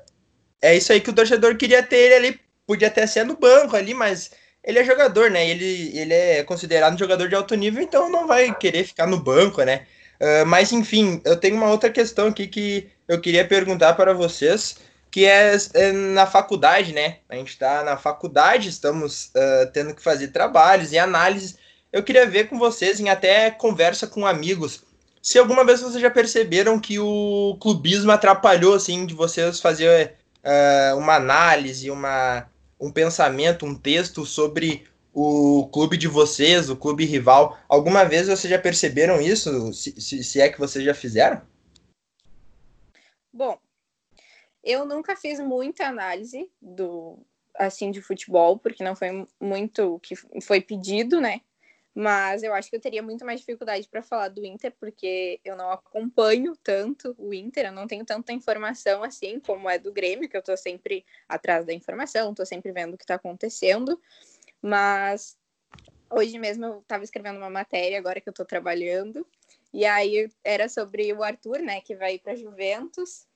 é 0.61 0.77
isso 0.77 0.93
aí 0.93 1.01
que 1.01 1.11
o 1.11 1.15
torcedor 1.15 1.57
queria 1.57 1.83
ter 1.83 1.97
ele 1.97 2.15
ali. 2.15 2.41
Podia 2.67 2.89
até 2.89 3.07
ser 3.07 3.25
no 3.25 3.37
banco 3.37 3.75
ali, 3.75 3.95
mas 3.95 4.31
ele 4.65 4.79
é 4.79 4.85
jogador, 4.85 5.31
né? 5.31 5.49
Ele, 5.49 5.99
ele 5.99 6.15
é 6.15 6.45
considerado 6.45 6.95
um 6.95 6.99
jogador 6.99 7.29
de 7.29 7.35
alto 7.35 7.55
nível, 7.55 7.83
então 7.83 8.11
não 8.11 8.27
vai 8.27 8.55
querer 8.55 8.85
ficar 8.85 9.07
no 9.07 9.19
banco, 9.19 9.63
né? 9.63 9.87
Uh, 10.21 10.47
mas 10.47 10.73
enfim, 10.73 11.21
eu 11.25 11.37
tenho 11.37 11.57
uma 11.57 11.71
outra 11.71 11.91
questão 11.91 12.29
aqui 12.29 12.47
que 12.47 12.89
eu 13.09 13.21
queria 13.21 13.47
perguntar 13.47 13.95
para 13.95 14.13
vocês, 14.13 14.77
que 15.11 15.25
é, 15.25 15.57
é 15.75 15.93
na 15.93 16.27
faculdade, 16.27 16.93
né? 16.93 17.19
A 17.29 17.37
gente 17.37 17.51
está 17.51 17.83
na 17.83 17.97
faculdade, 17.97 18.69
estamos 18.69 19.27
uh, 19.37 19.71
tendo 19.73 19.95
que 19.95 20.03
fazer 20.03 20.29
trabalhos 20.29 20.93
e 20.93 20.99
análises. 20.99 21.57
Eu 21.93 22.03
queria 22.03 22.27
ver 22.27 22.49
com 22.49 22.59
vocês 22.59 23.01
em 23.01 23.09
até 23.09 23.51
conversa 23.51 24.07
com 24.07 24.27
amigos 24.27 24.85
se 25.23 25.39
alguma 25.39 25.65
vez 25.65 25.81
vocês 25.81 26.01
já 26.01 26.11
perceberam 26.11 26.81
que 26.81 26.99
o 26.99 27.57
clubismo 27.61 28.11
atrapalhou, 28.11 28.75
assim, 28.75 29.05
de 29.05 29.15
vocês 29.15 29.61
fazer 29.61 30.15
uh, 30.43 30.97
uma 30.97 31.17
análise, 31.17 31.91
uma, 31.91 32.47
um 32.81 32.91
pensamento, 32.91 33.67
um 33.67 33.75
texto 33.75 34.25
sobre 34.25 34.89
o 35.13 35.69
clube 35.73 35.97
de 35.97 36.09
vocês, 36.09 36.71
o 36.71 36.77
clube 36.77 37.05
rival. 37.05 37.59
Alguma 37.69 38.05
vez 38.05 38.29
vocês 38.29 38.51
já 38.51 38.59
perceberam 38.59 39.21
isso? 39.21 39.73
Se, 39.73 40.01
se, 40.01 40.25
se 40.25 40.41
é 40.41 40.49
que 40.49 40.59
vocês 40.59 40.85
já 40.85 40.95
fizeram? 40.95 41.43
Bom, 43.33 43.59
eu 44.65 44.85
nunca 44.85 45.17
fiz 45.17 45.41
muita 45.41 45.87
análise 45.87 46.51
do 46.61 47.19
assim 47.55 47.91
de 47.91 48.01
futebol, 48.01 48.59
porque 48.59 48.83
não 48.83 48.97
foi 48.97 49.27
muito 49.41 49.97
o 49.97 50.01
que 50.01 50.15
foi 50.41 50.61
pedido, 50.61 51.21
né? 51.21 51.41
Mas 52.01 52.43
eu 52.43 52.55
acho 52.55 52.71
que 52.71 52.77
eu 52.77 52.81
teria 52.81 53.03
muito 53.03 53.27
mais 53.27 53.41
dificuldade 53.41 53.87
para 53.87 54.03
falar 54.03 54.29
do 54.29 54.43
Inter, 54.43 54.73
porque 54.81 55.39
eu 55.45 55.55
não 55.55 55.71
acompanho 55.71 56.57
tanto 56.57 57.15
o 57.19 57.35
Inter, 57.35 57.67
eu 57.67 57.73
não 57.73 57.87
tenho 57.87 58.07
tanta 58.07 58.33
informação 58.33 59.05
assim 59.05 59.39
como 59.39 59.69
é 59.69 59.79
do 59.79 59.93
Grêmio, 59.93 60.27
que 60.27 60.35
eu 60.35 60.41
estou 60.41 60.57
sempre 60.57 61.05
atrás 61.29 61.67
da 61.67 61.75
informação, 61.75 62.31
estou 62.31 62.47
sempre 62.47 62.73
vendo 62.73 62.95
o 62.95 62.97
que 62.97 63.05
está 63.05 63.17
acontecendo. 63.17 64.01
Mas 64.63 65.37
hoje 66.09 66.39
mesmo 66.39 66.65
eu 66.65 66.79
estava 66.79 67.05
escrevendo 67.05 67.37
uma 67.37 67.51
matéria, 67.51 67.99
agora 67.99 68.19
que 68.19 68.31
eu 68.31 68.33
estou 68.33 68.47
trabalhando, 68.47 69.27
e 69.71 69.85
aí 69.85 70.31
era 70.43 70.71
sobre 70.71 71.13
o 71.13 71.23
Arthur, 71.23 71.59
né, 71.59 71.83
que 71.83 71.95
vai 71.95 72.19
para 72.19 72.35
Juventus, 72.35 73.27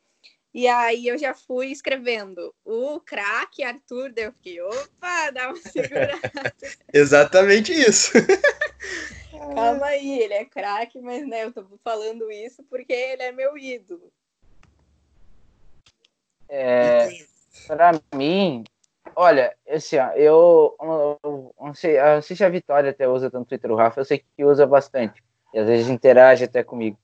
e 0.54 0.68
aí 0.68 1.08
eu 1.08 1.18
já 1.18 1.34
fui 1.34 1.72
escrevendo 1.72 2.54
o 2.64 3.00
craque 3.00 3.64
Arthur, 3.64 4.12
deu 4.12 4.32
que 4.32 4.62
opa, 4.62 5.30
dá 5.32 5.48
uma 5.48 5.56
segurada. 5.58 6.20
Exatamente 6.92 7.72
isso. 7.72 8.12
Calma 9.56 9.86
aí, 9.86 10.20
ele 10.20 10.34
é 10.34 10.44
craque, 10.44 11.00
mas 11.00 11.26
né, 11.26 11.44
eu 11.44 11.52
tô 11.52 11.66
falando 11.82 12.30
isso 12.30 12.62
porque 12.70 12.92
ele 12.92 13.24
é 13.24 13.32
meu 13.32 13.58
ídolo. 13.58 14.12
É, 16.48 17.08
para 17.66 18.00
mim, 18.14 18.62
olha, 19.16 19.56
assim, 19.68 19.98
ó, 19.98 20.12
eu, 20.12 20.76
eu, 20.80 21.54
não 21.60 21.74
sei, 21.74 21.98
eu 21.98 22.14
não 22.14 22.22
sei 22.22 22.36
se 22.36 22.44
a 22.44 22.48
Vitória 22.48 22.90
até 22.90 23.08
usa 23.08 23.28
tanto 23.28 23.48
Twitter, 23.48 23.72
o 23.72 23.76
Rafa, 23.76 24.00
eu 24.00 24.04
sei 24.04 24.24
que 24.36 24.44
usa 24.44 24.64
bastante. 24.66 25.20
E 25.52 25.58
às 25.58 25.66
vezes 25.66 25.88
interage 25.88 26.44
até 26.44 26.62
comigo. 26.62 26.96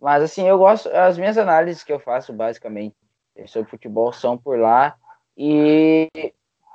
Mas 0.00 0.22
assim, 0.22 0.46
eu 0.46 0.58
gosto, 0.58 0.88
as 0.90 1.18
minhas 1.18 1.36
análises 1.36 1.82
que 1.82 1.92
eu 1.92 1.98
faço 1.98 2.32
basicamente 2.32 2.94
sobre 3.46 3.70
futebol 3.70 4.12
são 4.12 4.36
por 4.36 4.58
lá. 4.58 4.96
E, 5.36 6.08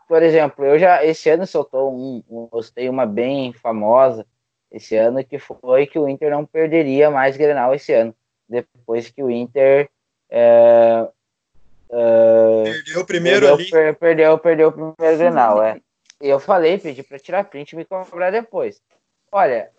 por 0.07 0.21
exemplo, 0.21 0.65
eu 0.65 0.79
já 0.79 1.03
esse 1.03 1.29
ano 1.29 1.45
soltou 1.45 1.93
um, 1.93 2.23
um 2.29 2.47
gostei 2.47 2.89
uma 2.89 3.05
bem 3.05 3.53
famosa 3.53 4.25
esse 4.71 4.95
ano 4.95 5.23
que 5.23 5.37
foi 5.37 5.85
que 5.85 5.99
o 5.99 6.09
Inter 6.09 6.31
não 6.31 6.45
perderia 6.45 7.11
mais 7.11 7.37
Grenal 7.37 7.75
esse 7.75 7.93
ano, 7.93 8.13
depois 8.49 9.07
que 9.09 9.21
o 9.21 9.29
Inter 9.29 9.87
é, 10.29 11.07
é, 11.91 12.63
perdeu 12.63 13.01
o 13.01 13.05
primeiro 13.05 13.39
perdeu, 13.41 13.55
ali. 13.55 13.69
Per, 13.69 13.95
perdeu, 13.95 14.37
perdeu 14.39 14.69
o 14.69 14.71
primeiro 14.71 15.17
Grenal, 15.17 15.61
é. 15.61 15.79
E 16.19 16.27
eu 16.29 16.39
falei, 16.39 16.79
pedi 16.79 17.03
para 17.03 17.19
tirar 17.19 17.43
print 17.43 17.73
e 17.73 17.75
me 17.75 17.85
cobrar 17.85 18.31
depois. 18.31 18.81
Olha, 19.31 19.69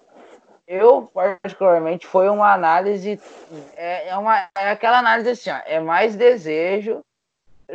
eu 0.66 1.02
particularmente 1.02 2.06
foi 2.06 2.28
uma 2.28 2.52
análise 2.52 3.20
é, 3.76 4.08
é, 4.08 4.16
uma 4.16 4.48
é 4.56 4.70
aquela 4.70 4.98
análise 4.98 5.30
assim 5.30 5.50
ó, 5.50 5.60
é 5.66 5.78
mais 5.78 6.16
desejo 6.16 7.04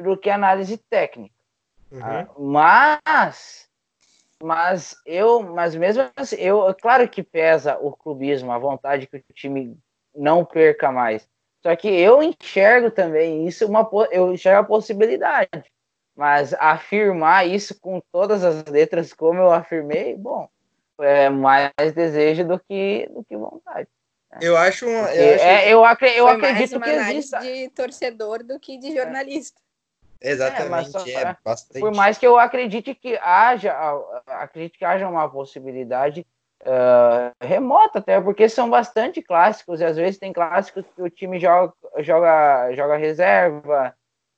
do 0.04 0.18
que 0.18 0.30
análise 0.30 0.78
técnica. 0.78 1.36
Uhum. 1.92 2.02
ah, 2.02 2.28
mas 2.38 3.68
mas 4.42 4.96
eu 5.06 5.42
mas 5.42 5.76
mesmo 5.76 6.10
assim 6.16 6.36
eu 6.38 6.74
claro 6.82 7.08
que 7.08 7.24
pesa 7.24 7.78
o 7.80 7.92
clubismo 7.92 8.52
a 8.52 8.58
vontade 8.58 9.08
que 9.08 9.18
o 9.18 9.34
time 9.34 9.78
não 10.16 10.44
perca 10.46 10.92
mais. 10.92 11.28
Só 11.62 11.76
que 11.76 11.90
eu 11.90 12.24
enxergo 12.24 12.90
também 12.90 13.48
isso 13.48 13.68
uma 13.68 13.88
eu 14.12 14.34
enxergo 14.34 14.62
a 14.62 14.64
possibilidade. 14.64 15.50
Mas 16.16 16.54
afirmar 16.56 17.48
isso 17.48 17.80
com 17.80 18.02
todas 18.12 18.44
as 18.44 18.64
letras 18.66 19.14
como 19.14 19.40
eu 19.40 19.52
afirmei 19.52 20.16
bom 20.16 20.50
é 21.00 21.30
mais 21.30 21.72
desejo 21.94 22.46
do 22.46 22.60
que, 22.60 23.10
do 23.14 23.24
que 23.24 23.36
vontade. 23.36 23.88
Né? 24.32 24.40
Eu 24.42 24.58
acho 24.58 24.88
uma. 24.88 25.14
Eu, 25.14 25.36
acho... 25.36 25.44
É, 25.44 25.74
eu, 25.74 25.86
acredito, 25.86 26.18
eu 26.18 26.28
acredito 26.28 26.80
que 26.80 26.90
exista. 26.90 27.40
de 27.40 27.70
torcedor 27.70 28.44
do 28.44 28.60
que 28.60 28.78
de 28.78 28.96
jornalista. 28.96 29.60
É. 30.22 30.32
Exatamente, 30.32 31.12
é, 31.12 31.22
é 31.22 31.38
bastante. 31.44 31.80
Por 31.80 31.96
mais 31.96 32.18
que 32.18 32.28
eu 32.28 32.38
acredite 32.38 32.94
que 32.94 33.18
haja, 33.22 33.74
acredito 34.28 34.78
que 34.78 34.84
haja 34.84 35.08
uma 35.08 35.30
possibilidade 35.30 36.28
uh, 36.64 37.34
remota, 37.42 38.00
até 38.00 38.20
porque 38.20 38.50
são 38.50 38.70
bastante 38.70 39.22
clássicos, 39.22 39.80
e 39.80 39.86
às 39.86 39.96
vezes 39.96 40.20
tem 40.20 40.34
clássicos 40.34 40.84
que 40.94 41.02
o 41.02 41.10
time 41.10 41.40
joga, 41.40 41.74
joga, 42.00 42.74
joga 42.74 42.98
reserva, 42.98 43.96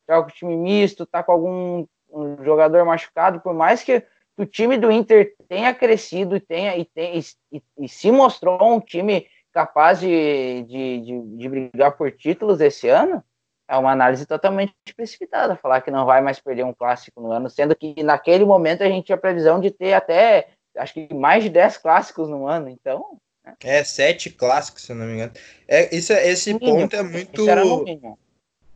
joga 0.07 0.23
com 0.23 0.29
o 0.29 0.33
time 0.33 0.55
misto, 0.55 1.05
tá 1.05 1.23
com 1.23 1.31
algum 1.31 1.87
um 2.13 2.43
jogador 2.43 2.85
machucado, 2.85 3.39
por 3.39 3.53
mais 3.53 3.81
que 3.83 4.05
o 4.41 4.45
time 4.45 4.77
do 4.77 4.91
Inter 4.91 5.35
tenha 5.47 5.73
crescido 5.73 6.35
e, 6.35 6.39
tenha, 6.39 6.75
e, 6.75 6.85
tenha, 6.85 7.19
e, 7.51 7.61
e 7.79 7.87
se 7.87 8.11
mostrou 8.11 8.75
um 8.75 8.79
time 8.79 9.27
capaz 9.53 9.99
de, 9.99 10.63
de, 10.63 11.01
de, 11.01 11.37
de, 11.37 11.49
brigar 11.49 11.95
por 11.95 12.11
títulos 12.11 12.59
esse 12.59 12.87
ano, 12.89 13.23
é 13.67 13.77
uma 13.77 13.91
análise 13.91 14.25
totalmente 14.25 14.73
precipitada. 14.95 15.55
Falar 15.55 15.81
que 15.81 15.91
não 15.91 16.05
vai 16.05 16.21
mais 16.21 16.39
perder 16.39 16.63
um 16.63 16.73
clássico 16.73 17.21
no 17.21 17.31
ano, 17.31 17.49
sendo 17.49 17.75
que 17.75 18.01
naquele 18.01 18.45
momento 18.45 18.83
a 18.83 18.87
gente 18.87 19.05
tinha 19.05 19.17
previsão 19.17 19.59
de 19.59 19.69
ter 19.69 19.93
até, 19.93 20.47
acho 20.77 20.93
que 20.93 21.13
mais 21.13 21.43
de 21.43 21.49
10 21.49 21.77
clássicos 21.77 22.27
no 22.27 22.47
ano, 22.47 22.69
então... 22.69 23.17
Né? 23.45 23.53
É, 23.63 23.83
sete 23.83 24.29
clássicos, 24.29 24.83
se 24.83 24.93
não 24.93 25.05
me 25.05 25.13
engano. 25.13 25.33
É, 25.67 25.95
isso, 25.95 26.13
esse 26.13 26.53
mínimo, 26.53 26.81
ponto 26.81 26.95
é 26.95 27.03
muito... 27.03 28.17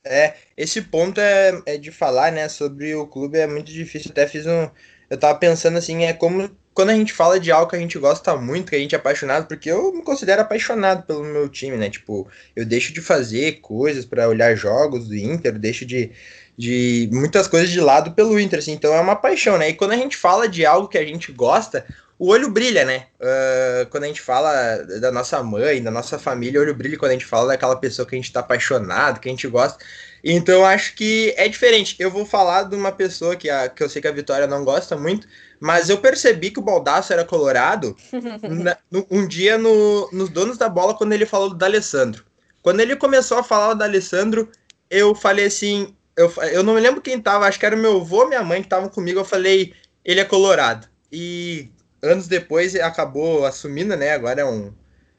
É, 0.07 0.36
esse 0.55 0.84
ponto 0.84 1.19
é, 1.19 1.60
é 1.65 1.77
de 1.77 1.91
falar, 1.91 2.31
né, 2.31 2.48
sobre 2.48 2.93
o 2.93 3.07
clube 3.07 3.39
é 3.39 3.48
muito 3.48 3.72
difícil. 3.72 4.12
Até 4.12 4.27
fiz 4.27 4.45
um, 4.45 4.69
eu 5.09 5.17
tava 5.17 5.38
pensando 5.38 5.77
assim, 5.77 6.03
é 6.03 6.13
como 6.13 6.50
quando 6.75 6.89
a 6.89 6.93
gente 6.93 7.13
fala 7.13 7.39
de 7.39 7.53
algo 7.53 7.69
que 7.69 7.75
a 7.77 7.79
gente 7.79 7.97
gosta 7.97 8.35
muito, 8.35 8.69
que 8.69 8.75
a 8.75 8.79
gente 8.79 8.93
é 8.93 8.97
apaixonado, 8.97 9.47
porque 9.47 9.71
eu 9.71 9.93
me 9.93 10.01
considero 10.01 10.41
apaixonado 10.41 11.03
pelo 11.03 11.24
meu 11.24 11.47
time, 11.47 11.77
né? 11.77 11.89
Tipo, 11.89 12.27
eu 12.53 12.65
deixo 12.65 12.91
de 12.91 13.00
fazer 13.00 13.62
coisas 13.62 14.03
para 14.03 14.27
olhar 14.27 14.53
jogos 14.55 15.07
do 15.07 15.15
Inter, 15.15 15.57
deixo 15.57 15.85
de, 15.85 16.12
de 16.57 17.09
muitas 17.13 17.47
coisas 17.47 17.69
de 17.69 17.79
lado 17.79 18.12
pelo 18.12 18.38
Inter, 18.38 18.59
assim, 18.59 18.74
então 18.74 18.93
é 18.93 19.00
uma 19.00 19.15
paixão, 19.15 19.57
né? 19.57 19.69
E 19.69 19.74
quando 19.74 19.93
a 19.93 19.97
gente 19.97 20.17
fala 20.17 20.50
de 20.50 20.65
algo 20.65 20.89
que 20.89 20.97
a 20.97 21.05
gente 21.05 21.31
gosta, 21.31 21.85
o 22.17 22.29
olho 22.29 22.50
brilha, 22.50 22.86
né? 22.86 23.07
Uh, 23.19 23.89
quando 23.89 24.05
a 24.05 24.07
gente 24.07 24.22
fala 24.22 24.77
da 25.01 25.12
nossa 25.12 25.43
mãe, 25.43 25.84
da 25.84 25.91
nossa 25.91 26.17
família, 26.17 26.60
o 26.60 26.63
olho 26.63 26.74
brilha 26.74 26.98
quando 26.98 27.12
a 27.12 27.13
gente 27.13 27.25
fala 27.25 27.48
daquela 27.48 27.75
pessoa 27.75 28.07
que 28.07 28.15
a 28.15 28.17
gente 28.17 28.31
tá 28.31 28.39
apaixonado, 28.39 29.19
que 29.19 29.27
a 29.27 29.31
gente 29.31 29.48
gosta. 29.48 29.84
Então 30.24 30.65
acho 30.65 30.95
que 30.95 31.34
é 31.38 31.48
diferente. 31.48 31.95
Eu 32.00 32.10
vou 32.10 32.25
falar 32.25 32.63
de 32.63 32.75
uma 32.75 32.91
pessoa 32.91 33.36
que, 33.36 33.50
a, 33.50 33.67
que 33.67 33.84
eu 33.84 33.89
sei 33.89 34.01
que 34.01 34.07
a 34.07 34.13
Vitória 34.13 34.48
não 34.48 34.63
gosta 34.63 34.95
muito, 34.95 35.27
mas 35.60 35.89
eu 35.89 35.98
percebi 35.98 36.51
que 36.51 36.60
o 36.60 36.63
Baldaço 36.63 37.12
era 37.12 37.25
colorado 37.25 37.95
na, 38.41 38.77
no, 38.89 39.05
um 39.12 39.27
dia 39.27 39.57
no, 39.57 40.10
nos 40.12 40.29
Donos 40.29 40.57
da 40.57 40.69
Bola 40.69 40.95
quando 40.95 41.13
ele 41.13 41.25
falou 41.25 41.50
do 41.50 41.55
D'Alessandro. 41.55 42.25
Quando 42.62 42.79
ele 42.79 42.95
começou 42.95 43.38
a 43.38 43.43
falar 43.43 43.74
do 43.74 43.79
D'Alessandro, 43.79 44.50
eu 44.89 45.13
falei 45.13 45.45
assim, 45.45 45.93
eu, 46.15 46.34
eu 46.51 46.63
não 46.63 46.75
me 46.75 46.81
lembro 46.81 47.01
quem 47.01 47.19
tava, 47.22 47.45
acho 47.45 47.60
que 47.60 47.65
era 47.65 47.75
meu 47.75 47.98
avô, 47.98 48.25
minha 48.25 48.43
mãe 48.43 48.62
que 48.62 48.67
estavam 48.67 48.89
comigo, 48.89 49.19
eu 49.19 49.25
falei, 49.25 49.74
ele 50.03 50.22
é 50.22 50.25
colorado. 50.25 50.88
E 51.12 51.69
anos 52.05 52.27
depois 52.27 52.75
acabou 52.75 53.45
assumindo, 53.45 53.95
né? 53.95 54.12
Agora 54.12 54.41
é 54.41 54.45
um 54.45 54.74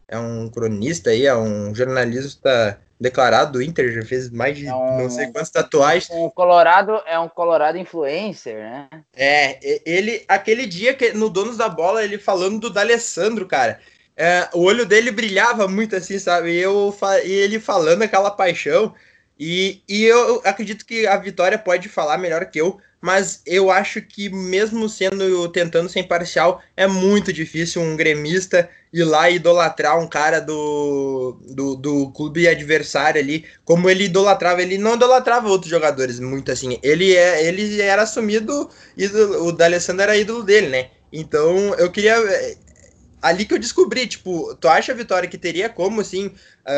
é 0.09 0.17
um 0.17 0.49
cronista 0.49 1.11
aí, 1.11 1.27
é 1.27 1.37
um 1.37 1.75
jornalista 1.75 2.81
declarado 2.99 3.53
do 3.53 3.63
Inter, 3.63 3.93
já 3.93 4.03
fez 4.03 4.31
mais 4.31 4.57
de 4.57 4.67
é 4.67 4.75
um, 4.75 5.03
não 5.03 5.11
sei 5.11 5.27
quantas 5.27 5.51
tatuagens. 5.51 6.09
Um 6.11 6.31
Colorado 6.31 7.03
é 7.07 7.19
um 7.19 7.29
Colorado 7.29 7.77
influencer, 7.77 8.57
né? 8.57 8.89
É, 9.15 9.59
ele 9.85 10.25
aquele 10.27 10.67
dia 10.67 10.95
que 10.95 11.13
no 11.13 11.29
Donos 11.29 11.57
da 11.57 11.69
Bola 11.69 12.03
ele 12.03 12.19
falando 12.19 12.61
do 12.61 12.71
D'Alessandro, 12.71 13.47
cara. 13.47 13.81
É, 14.17 14.49
o 14.55 14.63
olho 14.63 14.87
dele 14.87 15.11
brilhava 15.11 15.69
muito 15.69 15.95
assim, 15.95 16.19
sabe? 16.19 16.53
E, 16.53 16.57
eu, 16.57 16.97
e 17.23 17.31
ele 17.31 17.61
falando 17.61 18.03
aquela 18.03 18.31
paixão. 18.31 18.95
E, 19.39 19.83
e 19.87 20.05
eu 20.05 20.41
acredito 20.43 20.87
que 20.87 21.07
a 21.07 21.19
Vitória 21.19 21.59
pode 21.59 21.91
falar 21.91 22.17
melhor 22.17 22.47
que 22.47 22.59
eu, 22.59 22.81
mas 23.01 23.43
eu 23.47 23.71
acho 23.71 24.01
que 24.01 24.29
mesmo 24.29 24.89
sendo 24.89 25.49
tentando 25.49 25.89
ser 25.89 26.01
imparcial, 26.01 26.63
é 26.77 26.87
muito 26.87 27.33
difícil 27.33 27.83
um 27.83 27.97
gremista 27.97 28.69
ir 28.93 29.05
lá 29.05 29.29
e 29.29 29.37
idolatrar 29.37 29.99
um 29.99 30.09
cara 30.09 30.41
do, 30.41 31.39
do, 31.51 31.77
do 31.77 32.11
clube 32.13 32.49
adversário 32.49 33.21
ali, 33.21 33.45
como 33.65 33.91
ele 33.91 34.05
idolatrava, 34.05 34.63
ele 34.63 34.79
não 34.79 34.95
idolatrava 34.95 35.49
outros 35.49 35.71
jogadores 35.71 36.19
muito 36.19 36.51
assim. 36.51 36.79
Ele 36.83 37.15
é 37.15 37.45
ele 37.45 37.81
era 37.81 38.03
assumido 38.03 38.71
ídolo, 38.97 39.47
o 39.47 39.53
D'Alessandro 39.53 40.03
era 40.03 40.17
ídolo 40.17 40.43
dele, 40.43 40.69
né? 40.69 40.91
Então, 41.13 41.75
eu 41.75 41.91
queria 41.91 42.17
ali 43.23 43.45
que 43.45 43.55
eu 43.55 43.59
descobri, 43.59 44.07
tipo, 44.07 44.55
tu 44.57 44.69
acha, 44.69 44.95
Vitória, 44.95 45.29
que 45.29 45.39
teria 45.39 45.69
como, 45.69 46.01
assim, 46.01 46.27
uh, 46.27 46.33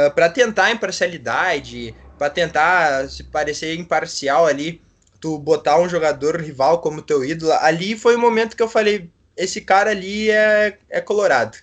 ah, 0.07 0.11
para 0.11 0.29
tentar 0.29 0.71
imparcialidade, 0.71 1.95
para 2.17 2.31
tentar 2.31 3.09
se 3.11 3.25
parecer 3.25 3.75
imparcial 3.77 4.47
ali, 4.47 4.81
tu 5.21 5.39
botar 5.39 5.81
um 5.81 5.89
jogador 5.89 6.41
rival 6.41 6.81
como 6.81 7.03
teu 7.03 7.25
ídolo, 7.25 7.53
ali 7.53 7.97
foi 7.97 8.17
o 8.17 8.21
momento 8.21 8.57
que 8.57 8.63
eu 8.63 8.69
falei, 8.69 9.11
esse 9.37 9.61
cara 9.61 9.91
ali 9.91 10.31
é, 10.31 10.79
é 10.89 11.01
colorado. 11.01 11.59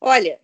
Olha, 0.00 0.40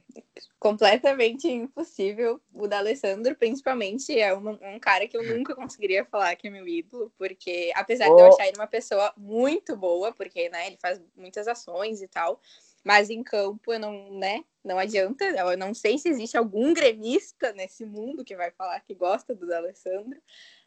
completamente 0.63 1.49
impossível. 1.49 2.41
O 2.55 2.69
da 2.69 2.79
Alessandro, 2.79 3.35
principalmente, 3.35 4.17
é 4.17 4.33
um, 4.33 4.51
um, 4.51 4.79
cara 4.79 5.09
que 5.09 5.17
eu 5.17 5.37
nunca 5.37 5.57
conseguiria 5.57 6.05
falar 6.05 6.37
que 6.37 6.47
é 6.47 6.51
meu 6.51 6.69
ídolo, 6.69 7.13
porque 7.19 7.73
apesar 7.75 8.09
oh. 8.09 8.15
de 8.15 8.23
eu 8.23 8.29
achar 8.29 8.47
ele 8.47 8.57
uma 8.57 8.69
pessoa 8.69 9.13
muito 9.17 9.77
boa, 9.77 10.13
porque 10.13 10.49
né, 10.51 10.69
ele 10.69 10.79
faz 10.81 11.01
muitas 11.17 11.49
ações 11.49 12.01
e 12.01 12.07
tal, 12.07 12.41
mas 12.85 13.11
em 13.11 13.25
campo 13.25 13.73
eu 13.73 13.81
não, 13.81 14.13
né? 14.19 14.45
Não 14.65 14.79
adianta. 14.79 15.25
Eu 15.25 15.57
não 15.57 15.75
sei 15.75 15.99
se 15.99 16.09
existe 16.09 16.37
algum 16.37 16.73
gremista 16.73 17.53
nesse 17.53 17.85
mundo 17.85 18.25
que 18.25 18.37
vai 18.37 18.53
falar 18.53 18.79
que 18.81 18.95
gosta 18.95 19.35
do 19.35 19.53
Alessandro, 19.53 20.21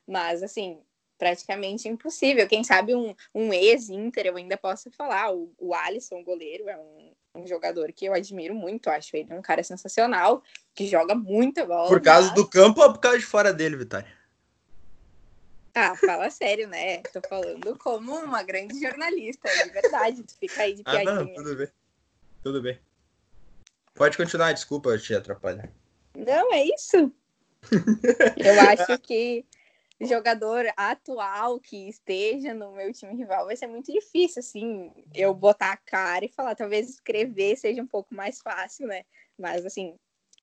mas 0.06 0.44
assim, 0.44 0.82
praticamente 1.18 1.88
impossível. 1.88 2.48
Quem 2.48 2.64
sabe 2.64 2.96
um, 2.96 3.16
um 3.34 3.54
ex-Inter 3.54 4.28
eu 4.28 4.38
ainda 4.38 4.58
posso 4.58 4.92
falar. 4.92 5.34
O, 5.34 5.52
o 5.58 5.74
Alisson, 5.74 6.24
goleiro, 6.24 6.70
é 6.70 6.78
um, 6.78 7.12
um 7.36 7.48
jogador 7.48 7.92
que 7.92 8.06
eu 8.06 8.14
admiro 8.14 8.54
muito. 8.54 8.90
Acho 8.90 9.16
ele 9.16 9.34
um 9.34 9.42
cara 9.42 9.64
sensacional, 9.64 10.44
que 10.74 10.88
joga 10.88 11.16
muita 11.16 11.66
bola. 11.66 11.88
Por 11.88 12.02
causa 12.02 12.28
mas... 12.30 12.36
do 12.36 12.48
campo 12.48 12.82
ou 12.82 12.94
por 12.94 13.00
causa 13.00 13.20
de 13.20 13.26
fora 13.26 13.54
dele, 13.54 13.78
Vitória? 13.78 14.14
Ah, 15.74 15.94
fala 15.94 16.30
sério, 16.30 16.70
né? 16.70 17.00
Tô 17.12 17.22
falando 17.28 17.78
como 17.78 18.16
uma 18.16 18.42
grande 18.44 18.80
jornalista, 18.80 19.50
de 19.50 19.70
verdade. 19.72 20.24
Tu 20.24 20.34
fica 20.40 20.62
aí 20.62 20.74
de 20.74 20.84
piadinha. 20.84 21.12
Ah, 21.12 21.16
não, 21.16 21.34
tudo 21.34 21.56
bem. 21.58 21.68
Tudo 22.42 22.62
bem. 22.62 22.80
Pode 23.94 24.16
continuar, 24.16 24.54
desculpa 24.54 24.90
eu 24.90 25.00
te 25.00 25.14
atrapalhar. 25.14 25.70
Não, 26.16 26.54
é 26.54 26.64
isso. 26.64 27.12
eu 28.38 28.62
acho 28.70 28.98
que 29.00 29.46
jogador 30.02 30.66
atual 30.76 31.60
que 31.60 31.88
esteja 31.90 32.54
no 32.54 32.74
meu 32.74 32.92
time 32.94 33.16
rival 33.16 33.46
vai 33.46 33.56
ser 33.56 33.68
muito 33.68 33.92
difícil, 33.92 34.40
assim, 34.40 34.92
eu 35.14 35.34
botar 35.34 35.72
a 35.74 35.78
cara 35.78 36.26
e 36.26 36.30
falar. 36.30 36.56
Talvez 36.56 36.90
escrever 36.90 37.56
seja 37.58 37.82
um 37.82 37.88
pouco 37.88 38.14
mais 38.14 38.42
fácil, 38.42 38.88
né? 38.88 39.04
Mas, 39.38 39.66
assim, 39.66 39.98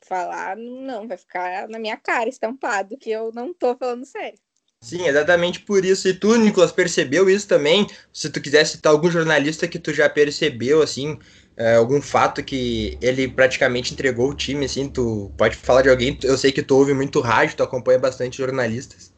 falar 0.05 0.57
não, 0.57 1.07
vai 1.09 1.17
ficar 1.17 1.69
na 1.69 1.79
minha 1.79 1.97
cara 1.97 2.29
estampado 2.29 2.97
que 2.99 3.11
eu 3.11 3.33
não 3.33 3.53
tô 3.55 3.77
falando 3.77 4.05
sério. 4.05 4.38
Sim, 4.83 5.07
exatamente 5.07 5.61
por 5.61 5.85
isso. 5.85 6.09
E 6.09 6.15
tu, 6.15 6.37
Nicolas, 6.37 6.73
percebeu 6.73 7.31
isso 7.31 7.47
também? 7.47 7.87
Se 8.12 8.29
tu 8.31 8.41
quiser 8.41 8.67
citar 8.67 8.93
algum 8.93 9.11
jornalista 9.11 9.69
que 9.69 9.79
tu 9.79 9.93
já 9.95 10.09
percebeu, 10.11 10.83
assim, 10.83 11.19
é, 11.57 11.77
algum 11.77 12.03
fato 12.03 12.43
que 12.43 12.99
ele 13.01 13.29
praticamente 13.29 13.93
entregou 13.95 14.31
o 14.31 14.35
time, 14.35 14.65
assim, 14.65 14.88
tu 14.88 15.33
pode 15.38 15.57
falar 15.57 15.83
de 15.83 15.88
alguém, 15.88 16.19
eu 16.25 16.37
sei 16.37 16.51
que 16.51 16.62
tu 16.62 16.77
ouve 16.77 16.93
muito 16.95 17.21
rádio, 17.21 17.57
tu 17.57 17.62
acompanha 17.62 17.99
bastante 17.99 18.38
jornalistas. 18.38 19.12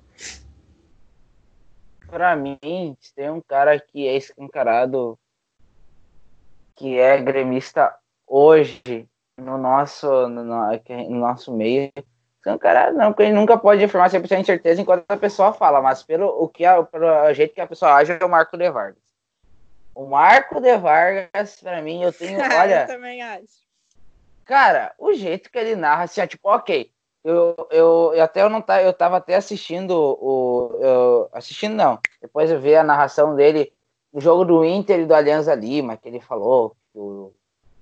Para 2.15 2.37
mim, 2.37 2.97
tem 3.17 3.29
um 3.29 3.41
cara 3.41 3.77
que 3.81 4.07
é 4.07 4.15
escancarado, 4.15 5.19
que 6.77 6.97
é 6.97 7.21
gremista 7.21 7.93
hoje 8.25 9.09
no 9.37 9.59
nosso, 9.59 10.29
no, 10.29 10.45
no 10.45 11.19
nosso 11.19 11.53
meio. 11.53 11.91
Escancarado 12.37 12.97
não, 12.97 13.07
porque 13.11 13.25
a 13.25 13.27
gente 13.27 13.35
nunca 13.35 13.59
pode 13.59 13.83
afirmar 13.83 14.11
100% 14.11 14.43
de 14.43 14.47
certeza 14.47 14.81
enquanto 14.81 15.11
a 15.11 15.17
pessoa 15.17 15.53
fala, 15.53 15.83
mas 15.83 16.05
pelo, 16.05 16.29
o 16.29 16.49
que 16.49 16.65
a, 16.65 16.85
pelo 16.85 17.35
jeito 17.35 17.53
que 17.53 17.61
a 17.61 17.67
pessoa 17.67 17.95
age 17.97 18.13
é 18.13 18.25
o 18.25 18.31
Marco 18.31 18.57
de 18.57 18.71
Vargas. 18.71 19.03
O 19.93 20.07
Marco 20.07 20.61
de 20.61 20.77
Vargas, 20.77 21.61
pra 21.61 21.83
mim, 21.83 22.05
eu 22.05 22.13
tenho. 22.13 22.39
Olha. 22.57 22.83
eu 22.83 22.87
também 22.87 23.23
acho. 23.23 23.65
Cara, 24.45 24.95
o 25.01 25.13
jeito 25.15 25.51
que 25.51 25.59
ele 25.59 25.75
narra, 25.75 26.05
assim, 26.05 26.25
tipo, 26.29 26.49
ok. 26.49 26.94
Eu, 27.25 27.57
eu, 27.71 28.13
eu 28.15 28.23
até 28.23 28.43
eu 28.43 28.51
não 28.51 28.61
tá, 28.61 28.83
eu 28.83 28.93
tava 28.93 29.17
até 29.17 29.35
assistindo 29.35 29.93
o. 29.93 30.79
Eu, 30.79 31.29
assistindo 31.33 31.75
não. 31.75 31.99
Depois 32.21 32.51
eu 32.51 32.61
vi 32.61 32.77
a 32.77 32.85
narração 32.85 33.35
dele 33.35 33.73
no 34.13 34.21
jogo 34.21 34.45
do 34.45 34.65
Inter 34.65 35.01
e 35.01 35.07
do 35.07 35.15
Alianza 35.15 35.55
Lima, 35.55 35.97
que 35.97 36.07
ele 36.07 36.21
falou 36.21 36.77
que 36.93 36.99
o. 36.99 37.33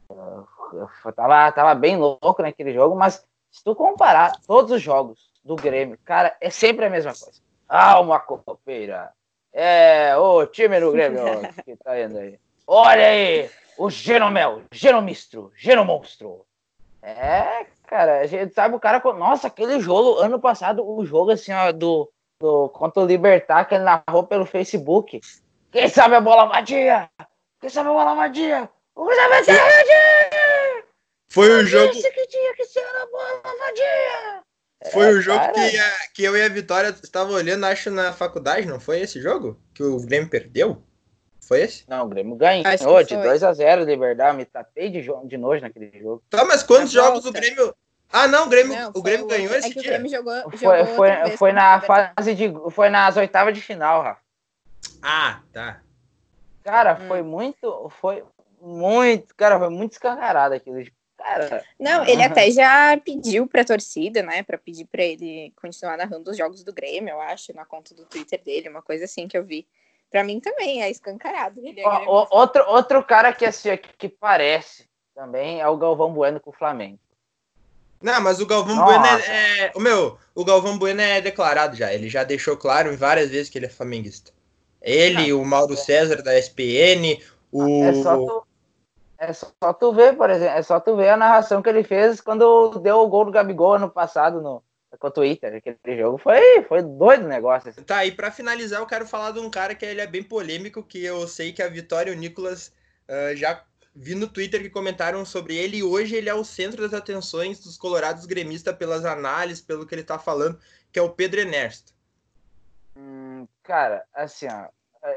Eu, 0.09 1.13
tava, 1.13 1.51
tava 1.53 1.75
bem 1.75 1.97
louco 1.97 2.41
naquele 2.41 2.73
jogo, 2.73 2.95
mas 2.95 3.27
se 3.51 3.65
tu 3.65 3.75
comparar 3.75 4.33
todos 4.47 4.71
os 4.71 4.81
jogos 4.81 5.31
do 5.45 5.57
Grêmio, 5.57 5.99
cara, 6.05 6.37
é 6.41 6.49
sempre 6.49 6.87
a 6.87 6.91
mesma 6.91 7.13
coisa. 7.13 7.41
Ah, 7.69 8.01
uma 8.01 8.21
copeira, 8.21 9.13
é, 9.53 10.17
o 10.17 10.47
time 10.47 10.81
do 10.81 10.93
Grêmio 10.93 11.25
que 11.65 11.77
tá 11.77 12.01
indo 12.01 12.19
aí. 12.19 12.39
Olha 12.67 13.07
aí, 13.07 13.51
o 13.77 13.91
Genomel, 13.91 14.63
Genomistro, 14.71 15.53
Genomonstro. 15.57 16.47
É, 17.03 17.67
cara, 17.93 18.21
a 18.21 18.27
gente 18.27 18.55
sabe 18.55 18.75
o 18.75 18.81
cara. 18.81 19.03
Nossa, 19.13 19.49
aquele 19.49 19.79
jogo, 19.79 20.19
ano 20.19 20.41
passado, 20.41 20.83
o 20.83 21.05
jogo 21.05 21.31
assim, 21.31 21.53
ó, 21.53 21.71
do, 21.71 22.11
do 22.41 22.71
contra 22.71 23.03
o 23.03 23.07
Libertar, 23.07 23.67
que 23.67 23.75
ele 23.75 23.85
narrou 23.85 24.25
pelo 24.25 24.47
Facebook. 24.47 25.21
Quem 25.71 25.89
sabe 25.89 26.15
a 26.15 26.21
bola 26.21 26.47
vadia? 26.47 27.11
Quem 27.61 27.69
sabe 27.69 27.91
a 27.91 27.93
bola 27.93 28.15
vadia? 28.15 28.71
O 28.97 29.05
sabe 29.13 29.21
a 29.21 29.43
bola 29.45 29.77
vadia? 29.77 30.85
Foi 31.31 31.51
o 31.51 31.67
jogo. 31.67 31.93
que 31.93 32.27
tinha 32.27 32.55
que 32.55 32.65
ser 32.65 32.81
a 32.81 33.07
bola 33.07 33.43
vadia. 33.43 34.43
Foi 34.91 35.07
é, 35.07 35.11
o 35.11 35.21
jogo 35.21 35.53
que, 35.53 35.79
a, 35.79 35.93
que 36.15 36.25
eu 36.25 36.37
e 36.37 36.43
a 36.43 36.49
Vitória 36.49 36.89
estava 36.89 37.31
olhando, 37.33 37.65
acho, 37.67 37.91
na 37.91 38.13
faculdade, 38.13 38.67
não 38.67 38.81
foi 38.81 39.01
esse 39.01 39.21
jogo? 39.21 39.61
Que 39.75 39.83
o 39.83 40.01
Grêmio 40.01 40.29
perdeu? 40.29 40.83
Foi 41.47 41.61
esse? 41.61 41.85
Não, 41.89 42.07
o 42.07 42.09
Grêmio 42.09 42.35
ganhou 42.37 42.63
de 43.05 43.15
2x0 43.15 43.85
de 43.85 43.97
verdade. 43.97 44.37
Me 44.37 44.45
tapei 44.45 44.89
de, 44.89 45.03
de 45.03 45.37
nojo 45.37 45.61
naquele 45.61 45.93
jogo. 46.01 46.23
Tá, 46.31 46.45
mas 46.45 46.63
quantos 46.63 46.91
jogos 46.91 47.27
o 47.27 47.33
Grêmio. 47.33 47.75
Ah, 48.13 48.29
não, 48.29 48.45
o 48.45 48.49
Grêmio, 48.49 48.77
não, 48.77 48.93
o 48.95 49.03
Grêmio 49.03 49.27
ganhou 49.27 49.55
esse 49.55 49.69
é 49.69 49.71
que 49.71 49.81
dia. 49.81 49.91
O 49.91 49.95
Grêmio 49.95 50.11
jogou, 50.11 50.35
jogou 50.35 50.59
foi, 50.59 50.85
foi, 50.85 51.37
foi 51.37 51.53
na 51.53 51.81
fase 51.81 52.35
de. 52.35 52.53
Foi 52.71 52.91
nas 52.91 53.17
oitavas 53.17 53.55
de 53.55 53.63
final, 53.63 54.03
Rafa. 54.03 54.21
Ah, 55.03 55.41
tá. 55.51 55.81
Cara, 56.63 56.99
hum. 57.01 57.09
foi 57.09 57.23
muito. 57.23 57.91
Foi 58.01 58.23
muito. 58.61 59.35
Cara, 59.35 59.59
foi 59.59 59.71
muito 59.71 59.93
escancarado 59.93 60.55
aquilo. 60.55 60.85
Cara, 61.17 61.65
não, 61.79 62.05
ele 62.05 62.23
até 62.23 62.51
já 62.51 62.99
pediu 62.99 63.47
pra 63.47 63.65
torcida, 63.65 64.23
né? 64.23 64.43
Pra 64.43 64.59
pedir 64.59 64.85
pra 64.87 65.03
ele 65.03 65.53
continuar 65.57 65.97
narrando 65.97 66.31
os 66.31 66.37
jogos 66.37 66.65
do 66.65 66.73
Grêmio, 66.73 67.13
eu 67.13 67.21
acho, 67.21 67.55
na 67.55 67.65
conta 67.65 67.95
do 67.95 68.05
Twitter 68.05 68.43
dele, 68.43 68.69
uma 68.69 68.83
coisa 68.83 69.05
assim 69.05 69.29
que 69.29 69.39
eu 69.39 69.45
vi. 69.45 69.67
Pra 70.11 70.25
mim 70.25 70.41
também 70.41 70.83
é 70.83 70.91
escancarado. 70.91 71.63
É 71.65 71.89
o, 71.89 72.27
outro, 72.31 72.63
outro 72.69 73.03
cara 73.03 73.33
que, 73.33 73.47
assim, 73.47 73.71
que 73.97 74.09
parece 74.09 74.87
também 75.15 75.61
é 75.61 75.69
o 75.69 75.77
Galvão 75.77 76.13
Bueno 76.13 76.41
com 76.41 76.51
o 76.51 76.55
Flamengo. 76.55 76.99
Não, 78.03 78.21
mas 78.21 78.41
o 78.41 78.47
Galvão 78.47 78.77
Nossa. 78.77 78.99
Bueno 78.99 79.07
é, 79.07 79.61
é, 79.61 79.73
O 79.75 79.81
meu, 79.81 80.19
o 80.35 80.45
Galvão 80.45 80.79
Bueno 80.79 81.01
é 81.01 81.21
declarado 81.21 81.77
já. 81.77 81.93
Ele 81.93 82.09
já 82.09 82.25
deixou 82.25 82.57
claro 82.57 82.97
várias 82.97 83.31
vezes 83.31 83.49
que 83.49 83.59
ele 83.59 83.67
é 83.67 83.71
flamenguista. 83.71 84.33
Ele, 84.81 85.31
ah, 85.31 85.37
o 85.37 85.45
Mauro 85.45 85.75
é. 85.75 85.77
César 85.77 86.23
da 86.23 86.37
SPN, 86.37 87.23
o. 87.51 87.85
É 87.85 87.95
só 87.95 88.17
tu, 88.17 88.47
é 89.19 89.33
só 89.33 89.73
tu 89.73 89.93
ver, 89.93 90.17
por 90.17 90.29
exemplo, 90.29 90.59
é 90.59 90.63
só 90.63 90.81
tu 90.81 90.97
ver 90.97 91.11
a 91.11 91.17
narração 91.17 91.63
que 91.63 91.69
ele 91.69 91.85
fez 91.85 92.21
quando 92.21 92.79
deu 92.81 92.99
o 92.99 93.09
gol 93.09 93.25
do 93.25 93.31
Gabigol 93.31 93.75
ano 93.75 93.89
passado 93.89 94.43
no, 94.43 94.63
com 94.99 95.07
o 95.07 95.11
Twitter. 95.11 95.55
Aquele 95.55 96.01
jogo 96.01 96.19
foi, 96.19 96.63
foi 96.65 96.83
doido 96.83 97.25
o 97.25 97.29
negócio. 97.29 97.71
Assim. 97.71 97.83
Tá, 97.83 98.05
e 98.05 98.11
para 98.11 98.33
finalizar, 98.33 98.81
eu 98.81 98.87
quero 98.87 99.07
falar 99.07 99.31
de 99.31 99.39
um 99.39 99.49
cara 99.49 99.77
que 99.77 99.85
ele 99.85 100.01
é 100.01 100.07
bem 100.07 100.25
polêmico, 100.25 100.83
que 100.83 101.05
eu 101.05 101.29
sei 101.29 101.53
que 101.53 101.63
a 101.63 101.69
Vitória 101.69 102.11
e 102.11 102.15
o 102.15 102.19
Nicolas 102.19 102.73
uh, 103.09 103.37
já 103.37 103.63
vi 103.95 104.15
no 104.15 104.29
Twitter 104.29 104.63
que 104.63 104.71
comentaram 104.71 105.25
sobre 105.25 105.57
ele, 105.57 105.79
e 105.79 105.83
hoje 105.83 106.15
ele 106.17 106.29
é 106.29 106.35
o 106.35 106.45
centro 106.45 106.83
das 106.83 106.95
atenções 106.95 107.61
dos 107.61 107.77
colorados 107.77 108.27
gremistas 108.27 108.77
pelas 108.77 109.05
análises, 109.05 109.63
pelo 109.63 109.87
que 109.87 109.95
ele 109.95 110.05
tá 110.05 110.19
falando, 110.19 110.59
que 110.91 110.99
é 110.99 111.03
o 111.03 111.11
Pedro 111.11 111.41
Ernesto. 111.41 111.93
Hum, 112.97 113.47
cara, 113.63 114.05
assim, 114.15 114.47
ó, 114.49 114.69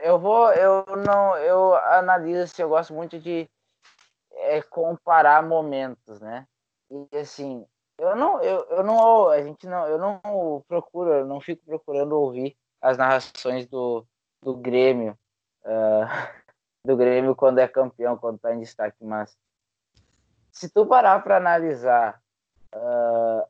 eu 0.04 0.20
vou, 0.20 0.52
eu 0.54 0.86
não, 1.06 1.38
eu 1.38 1.76
analiso, 1.76 2.44
assim, 2.44 2.62
eu 2.62 2.70
gosto 2.70 2.94
muito 2.94 3.20
de 3.20 3.50
é 4.38 4.62
comparar 4.62 5.44
momentos, 5.44 6.20
né? 6.20 6.46
E 6.90 7.18
assim, 7.18 7.66
eu 7.98 8.16
não, 8.16 8.42
eu, 8.42 8.66
eu 8.70 8.84
não, 8.84 9.30
a 9.30 9.42
gente 9.42 9.66
não, 9.66 9.88
eu 9.88 9.98
não 9.98 10.64
procuro, 10.68 11.12
eu 11.12 11.26
não 11.26 11.40
fico 11.40 11.64
procurando 11.66 12.14
ouvir 12.14 12.56
as 12.82 12.98
narrações 12.98 13.66
do, 13.68 14.06
do 14.42 14.56
Grêmio, 14.56 15.18
uh, 15.64 16.45
do 16.86 16.96
Grêmio 16.96 17.36
quando 17.36 17.60
é 17.60 17.68
campeão, 17.68 18.18
quando 18.18 18.36
está 18.36 18.54
em 18.54 18.60
destaque, 18.60 19.04
mas 19.04 19.38
se 20.52 20.70
tu 20.70 20.86
parar 20.86 21.22
para 21.24 21.38
analisar 21.38 22.22
uh, 22.74 23.46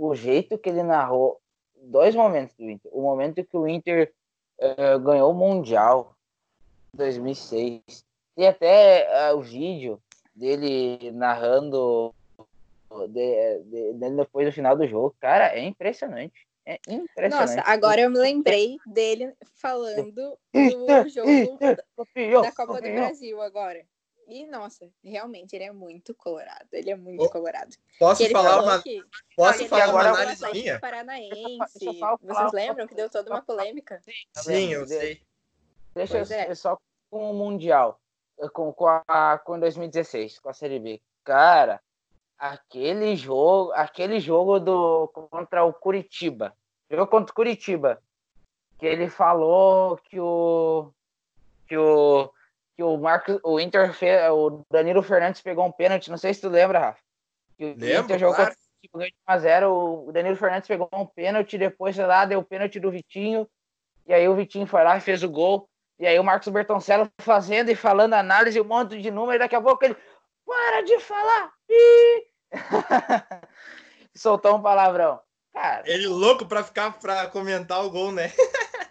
o 0.00 0.14
jeito 0.14 0.58
que 0.58 0.68
ele 0.68 0.82
narrou 0.82 1.40
dois 1.74 2.14
momentos 2.14 2.54
do 2.56 2.70
Inter, 2.70 2.90
o 2.94 3.02
momento 3.02 3.44
que 3.44 3.56
o 3.56 3.66
Inter 3.66 4.12
uh, 4.60 4.98
ganhou 5.00 5.32
o 5.32 5.34
Mundial 5.34 6.14
2006 6.94 8.04
e 8.36 8.46
até 8.46 9.32
uh, 9.32 9.36
o 9.36 9.42
vídeo 9.42 10.00
dele 10.34 11.10
narrando 11.10 12.14
de, 13.08 13.58
de, 13.64 13.92
de, 13.94 14.10
depois 14.10 14.46
do 14.46 14.52
final 14.52 14.76
do 14.76 14.86
jogo, 14.86 15.14
cara, 15.20 15.54
é 15.54 15.60
impressionante. 15.60 16.47
É 16.68 16.78
impressionante. 16.86 17.56
Nossa, 17.56 17.62
agora 17.62 18.02
eu 18.02 18.10
me 18.10 18.18
lembrei 18.18 18.76
dele 18.84 19.34
falando 19.54 20.12
do 20.12 21.08
jogo 21.08 21.58
da 22.42 22.52
Copa 22.52 22.74
do 22.74 22.92
Brasil 22.92 23.40
agora. 23.40 23.86
E, 24.26 24.44
nossa, 24.46 24.86
realmente, 25.02 25.56
ele 25.56 25.64
é 25.64 25.72
muito 25.72 26.14
colorado. 26.14 26.68
Ele 26.70 26.90
é 26.90 26.94
muito 26.94 27.24
oh, 27.24 27.30
colorado. 27.30 27.74
Posso 27.98 28.28
falar 28.28 28.62
uma, 28.62 28.82
que, 28.82 29.02
posso 29.34 29.66
falar 29.66 29.84
agora 29.84 30.08
uma 30.10 30.20
análise 30.20 30.52
minha? 30.52 30.78
Paranaense. 30.78 31.56
Vocês 32.20 32.52
lembram 32.52 32.86
que 32.86 32.94
deu 32.94 33.08
toda 33.08 33.30
uma 33.30 33.40
polêmica? 33.40 34.02
Sim, 34.34 34.74
eu 34.74 34.86
sei. 34.86 35.22
Deixa 35.94 36.18
eu 36.18 36.36
é. 36.36 36.54
só 36.54 36.78
com 37.10 37.30
o 37.30 37.34
Mundial. 37.34 37.98
Com, 38.52 38.70
com, 38.74 38.86
a, 38.86 39.38
com 39.38 39.58
2016, 39.58 40.38
com 40.40 40.50
a 40.50 40.52
Série 40.52 40.78
B. 40.78 41.00
Cara, 41.24 41.80
aquele 42.38 43.16
jogo, 43.16 43.72
aquele 43.72 44.20
jogo 44.20 44.60
do 44.60 45.08
contra 45.08 45.64
o 45.64 45.72
Curitiba. 45.72 46.54
Jogo 46.90 47.06
contra 47.06 47.32
o 47.32 47.34
Curitiba. 47.34 48.00
Que 48.78 48.86
ele 48.86 49.08
falou 49.08 49.96
que 49.96 50.20
o 50.20 50.92
que 51.66 51.76
o 51.76 52.30
que 52.76 52.82
o 52.84 52.96
Marcos, 52.96 53.40
o 53.42 53.58
Inter 53.58 53.92
fez, 53.92 54.30
o 54.30 54.64
Danilo 54.70 55.02
Fernandes 55.02 55.40
pegou 55.40 55.66
um 55.66 55.72
pênalti, 55.72 56.10
não 56.10 56.16
sei 56.16 56.32
se 56.32 56.40
tu 56.40 56.48
lembra, 56.48 56.78
Rafa. 56.78 57.00
Que 57.56 57.64
o 57.64 57.68
Lembro, 57.76 58.04
Inter 58.04 58.18
jogou 58.20 58.36
claro. 58.36 58.54
contra 58.92 59.08
o 59.08 59.10
1 59.10 59.12
a 59.26 59.38
0, 59.38 60.06
o 60.06 60.12
Danilo 60.12 60.36
Fernandes 60.36 60.68
pegou 60.68 60.88
um 60.92 61.04
pênalti, 61.04 61.58
depois 61.58 61.96
sei 61.96 62.06
lá, 62.06 62.24
deu 62.24 62.38
o 62.38 62.44
pênalti 62.44 62.78
do 62.78 62.88
Vitinho, 62.88 63.48
e 64.06 64.14
aí 64.14 64.28
o 64.28 64.34
Vitinho 64.36 64.64
foi 64.64 64.84
lá 64.84 64.96
e 64.96 65.00
fez 65.00 65.24
o 65.24 65.28
gol. 65.28 65.68
E 65.98 66.06
aí 66.06 66.16
o 66.20 66.22
Marcos 66.22 66.46
Bertoncello 66.46 67.10
fazendo 67.20 67.72
e 67.72 67.74
falando 67.74 68.14
análise, 68.14 68.60
um 68.60 68.64
monte 68.64 69.02
de 69.02 69.10
número, 69.10 69.34
e 69.34 69.38
daqui 69.40 69.56
a 69.56 69.60
pouco 69.60 69.84
ele 69.84 69.96
para 70.48 70.80
de 70.80 70.98
falar. 70.98 71.52
Soltou 74.16 74.56
um 74.56 74.62
palavrão. 74.62 75.20
Cara, 75.52 75.82
ele 75.86 76.06
louco 76.06 76.46
para 76.46 76.64
ficar 76.64 76.98
para 76.98 77.26
comentar 77.28 77.84
o 77.84 77.90
gol, 77.90 78.10
né? 78.10 78.32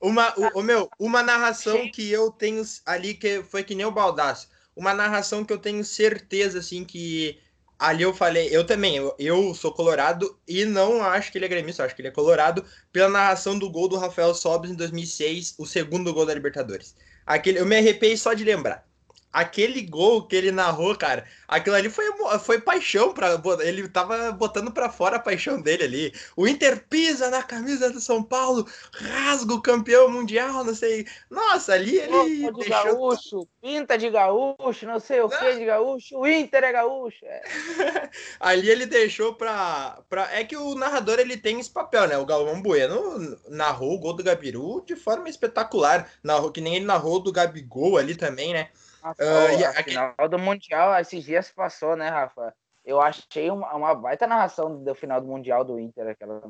Uma, 0.00 0.32
o, 0.38 0.60
o, 0.60 0.62
meu, 0.62 0.88
uma 0.96 1.24
narração 1.24 1.90
que 1.90 2.08
eu 2.08 2.30
tenho 2.30 2.62
ali, 2.86 3.14
que 3.14 3.42
foi 3.42 3.64
que 3.64 3.74
nem 3.74 3.84
o 3.84 3.90
Baldaço. 3.90 4.48
Uma 4.76 4.94
narração 4.94 5.44
que 5.44 5.52
eu 5.52 5.58
tenho 5.58 5.84
certeza, 5.84 6.60
assim, 6.60 6.84
que 6.84 7.36
ali 7.76 8.04
eu 8.04 8.14
falei, 8.14 8.48
eu 8.52 8.64
também, 8.64 8.94
eu, 8.94 9.12
eu 9.18 9.52
sou 9.56 9.72
colorado 9.72 10.38
e 10.46 10.64
não 10.64 11.02
acho 11.02 11.32
que 11.32 11.38
ele 11.38 11.46
é 11.46 11.48
gremista, 11.48 11.84
acho 11.84 11.96
que 11.96 12.00
ele 12.00 12.10
é 12.10 12.12
colorado 12.12 12.64
pela 12.92 13.08
narração 13.08 13.58
do 13.58 13.68
gol 13.68 13.88
do 13.88 13.96
Rafael 13.96 14.32
Sobis 14.36 14.70
em 14.70 14.76
2006, 14.76 15.56
o 15.58 15.66
segundo 15.66 16.14
gol 16.14 16.24
da 16.24 16.32
Libertadores. 16.32 16.94
Aquele, 17.26 17.58
eu 17.58 17.66
me 17.66 17.76
arrepiei 17.76 18.16
só 18.16 18.34
de 18.34 18.44
lembrar 18.44 18.87
aquele 19.32 19.82
gol 19.82 20.26
que 20.26 20.34
ele 20.34 20.50
narrou, 20.50 20.96
cara, 20.96 21.24
aquilo 21.46 21.76
ali 21.76 21.90
foi, 21.90 22.06
foi 22.40 22.60
paixão 22.60 23.12
para 23.12 23.38
ele 23.60 23.88
tava 23.88 24.32
botando 24.32 24.72
para 24.72 24.90
fora 24.90 25.16
a 25.16 25.20
paixão 25.20 25.60
dele 25.60 25.84
ali. 25.84 26.12
O 26.36 26.46
Inter 26.46 26.84
pisa 26.88 27.30
na 27.30 27.42
camisa 27.42 27.90
do 27.90 28.00
São 28.00 28.22
Paulo, 28.22 28.66
rasga 28.92 29.54
o 29.54 29.62
campeão 29.62 30.10
mundial, 30.10 30.64
não 30.64 30.74
sei. 30.74 31.06
Nossa, 31.30 31.74
ali 31.74 31.96
ele 31.98 32.08
Pinta 32.08 32.52
de 32.52 32.58
deixou... 32.60 32.84
gaúcho, 32.84 33.48
pinta 33.60 33.98
de 33.98 34.10
gaúcho, 34.10 34.86
não 34.86 35.00
sei 35.00 35.20
o 35.20 35.28
que 35.28 35.54
de 35.56 35.64
gaúcho, 35.64 36.18
o 36.18 36.26
Inter 36.26 36.64
é 36.64 36.72
gaúcho. 36.72 37.24
É. 37.24 37.42
ali 38.40 38.68
ele 38.68 38.86
deixou 38.86 39.34
para 39.34 39.98
para 40.08 40.32
é 40.34 40.44
que 40.44 40.56
o 40.56 40.74
narrador 40.74 41.18
ele 41.18 41.36
tem 41.36 41.60
esse 41.60 41.70
papel, 41.70 42.06
né? 42.06 42.16
O 42.18 42.26
Galvão 42.26 42.62
Bueno 42.62 43.38
narrou 43.48 43.94
o 43.94 43.98
gol 43.98 44.14
do 44.14 44.24
Gabiru 44.24 44.82
de 44.86 44.96
forma 44.96 45.28
espetacular, 45.28 46.10
narrou 46.22 46.50
que 46.50 46.60
nem 46.60 46.76
ele 46.76 46.84
narrou 46.84 47.20
do 47.20 47.32
Gabigol 47.32 47.96
ali 47.96 48.14
também, 48.14 48.52
né? 48.52 48.68
Nossa, 49.08 49.22
uh, 49.24 49.66
a, 49.66 49.82
final 49.82 50.28
do 50.28 50.38
Mundial, 50.38 50.98
esses 51.00 51.24
dias 51.24 51.50
passou, 51.50 51.96
né, 51.96 52.08
Rafa? 52.08 52.54
Eu 52.84 53.00
achei 53.00 53.50
uma, 53.50 53.74
uma 53.74 53.94
baita 53.94 54.26
narração 54.26 54.82
do 54.82 54.94
final 54.94 55.20
do 55.20 55.26
Mundial 55.26 55.62
do 55.62 55.78
Inter, 55.78 56.08
aquela 56.08 56.40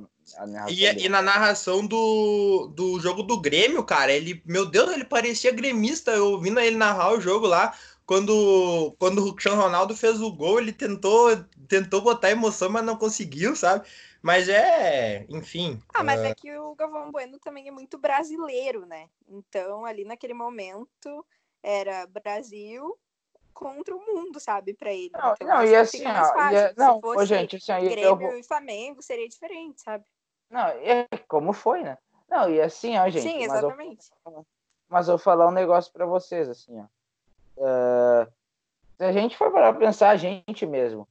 e, 0.68 0.84
e, 0.84 1.08
na 1.08 1.20
narração 1.20 1.84
do, 1.84 2.70
do 2.76 3.00
jogo 3.00 3.24
do 3.24 3.40
Grêmio, 3.40 3.82
cara, 3.82 4.12
ele, 4.12 4.40
meu 4.46 4.64
Deus, 4.64 4.92
ele 4.92 5.04
parecia 5.04 5.50
gremista, 5.50 6.12
eu 6.12 6.32
ouvindo 6.32 6.60
ele 6.60 6.76
narrar 6.76 7.12
o 7.12 7.20
jogo 7.20 7.46
lá, 7.46 7.74
quando, 8.06 8.94
quando 8.98 9.26
o 9.26 9.32
Cristiano 9.32 9.60
Ronaldo 9.60 9.96
fez 9.96 10.20
o 10.22 10.32
gol, 10.32 10.60
ele 10.60 10.72
tentou, 10.72 11.44
tentou 11.68 12.00
botar 12.00 12.30
emoção, 12.30 12.70
mas 12.70 12.84
não 12.84 12.96
conseguiu, 12.96 13.56
sabe? 13.56 13.86
Mas 14.22 14.48
é, 14.48 15.26
enfim. 15.28 15.80
Ah, 15.92 16.02
mas 16.02 16.20
uh... 16.20 16.24
é 16.24 16.34
que 16.34 16.56
o 16.56 16.74
Galvão 16.74 17.10
Bueno 17.10 17.38
também 17.38 17.68
é 17.68 17.70
muito 17.70 17.98
brasileiro, 17.98 18.86
né? 18.86 19.08
Então, 19.28 19.84
ali 19.84 20.04
naquele 20.04 20.34
momento, 20.34 21.26
era 21.62 22.06
Brasil 22.06 22.98
contra 23.52 23.94
o 23.94 24.00
mundo, 24.00 24.38
sabe, 24.38 24.74
para 24.74 24.92
ele. 24.92 25.10
Não, 25.12 25.32
então, 25.34 25.48
não 25.48 25.64
e 25.64 25.74
assim, 25.74 26.04
ó, 26.06 26.50
e, 26.52 26.74
não, 26.76 27.00
ô, 27.02 27.24
gente, 27.24 27.56
assim, 27.56 27.88
Grêmio 27.88 28.30
eu... 28.30 28.38
e 28.38 28.42
Flamengo 28.44 29.02
seria 29.02 29.28
diferente, 29.28 29.80
sabe? 29.80 30.04
Não, 30.48 30.66
é 30.68 31.06
como 31.26 31.52
foi, 31.52 31.82
né? 31.82 31.98
Não, 32.28 32.48
e 32.48 32.60
assim, 32.60 32.96
ó, 32.96 33.08
gente. 33.08 33.22
Sim, 33.22 33.42
exatamente. 33.42 34.06
Mas 34.24 34.34
eu, 34.34 34.46
mas 34.88 35.08
eu 35.08 35.16
vou 35.16 35.24
falar 35.24 35.48
um 35.48 35.52
negócio 35.52 35.92
para 35.92 36.06
vocês, 36.06 36.48
assim, 36.48 36.80
ó. 36.80 36.84
Uh, 37.56 38.32
se 38.96 39.04
a 39.04 39.12
gente 39.12 39.36
for 39.36 39.50
para 39.50 39.72
pensar 39.74 40.10
a 40.10 40.16
gente 40.16 40.64
mesmo, 40.64 41.08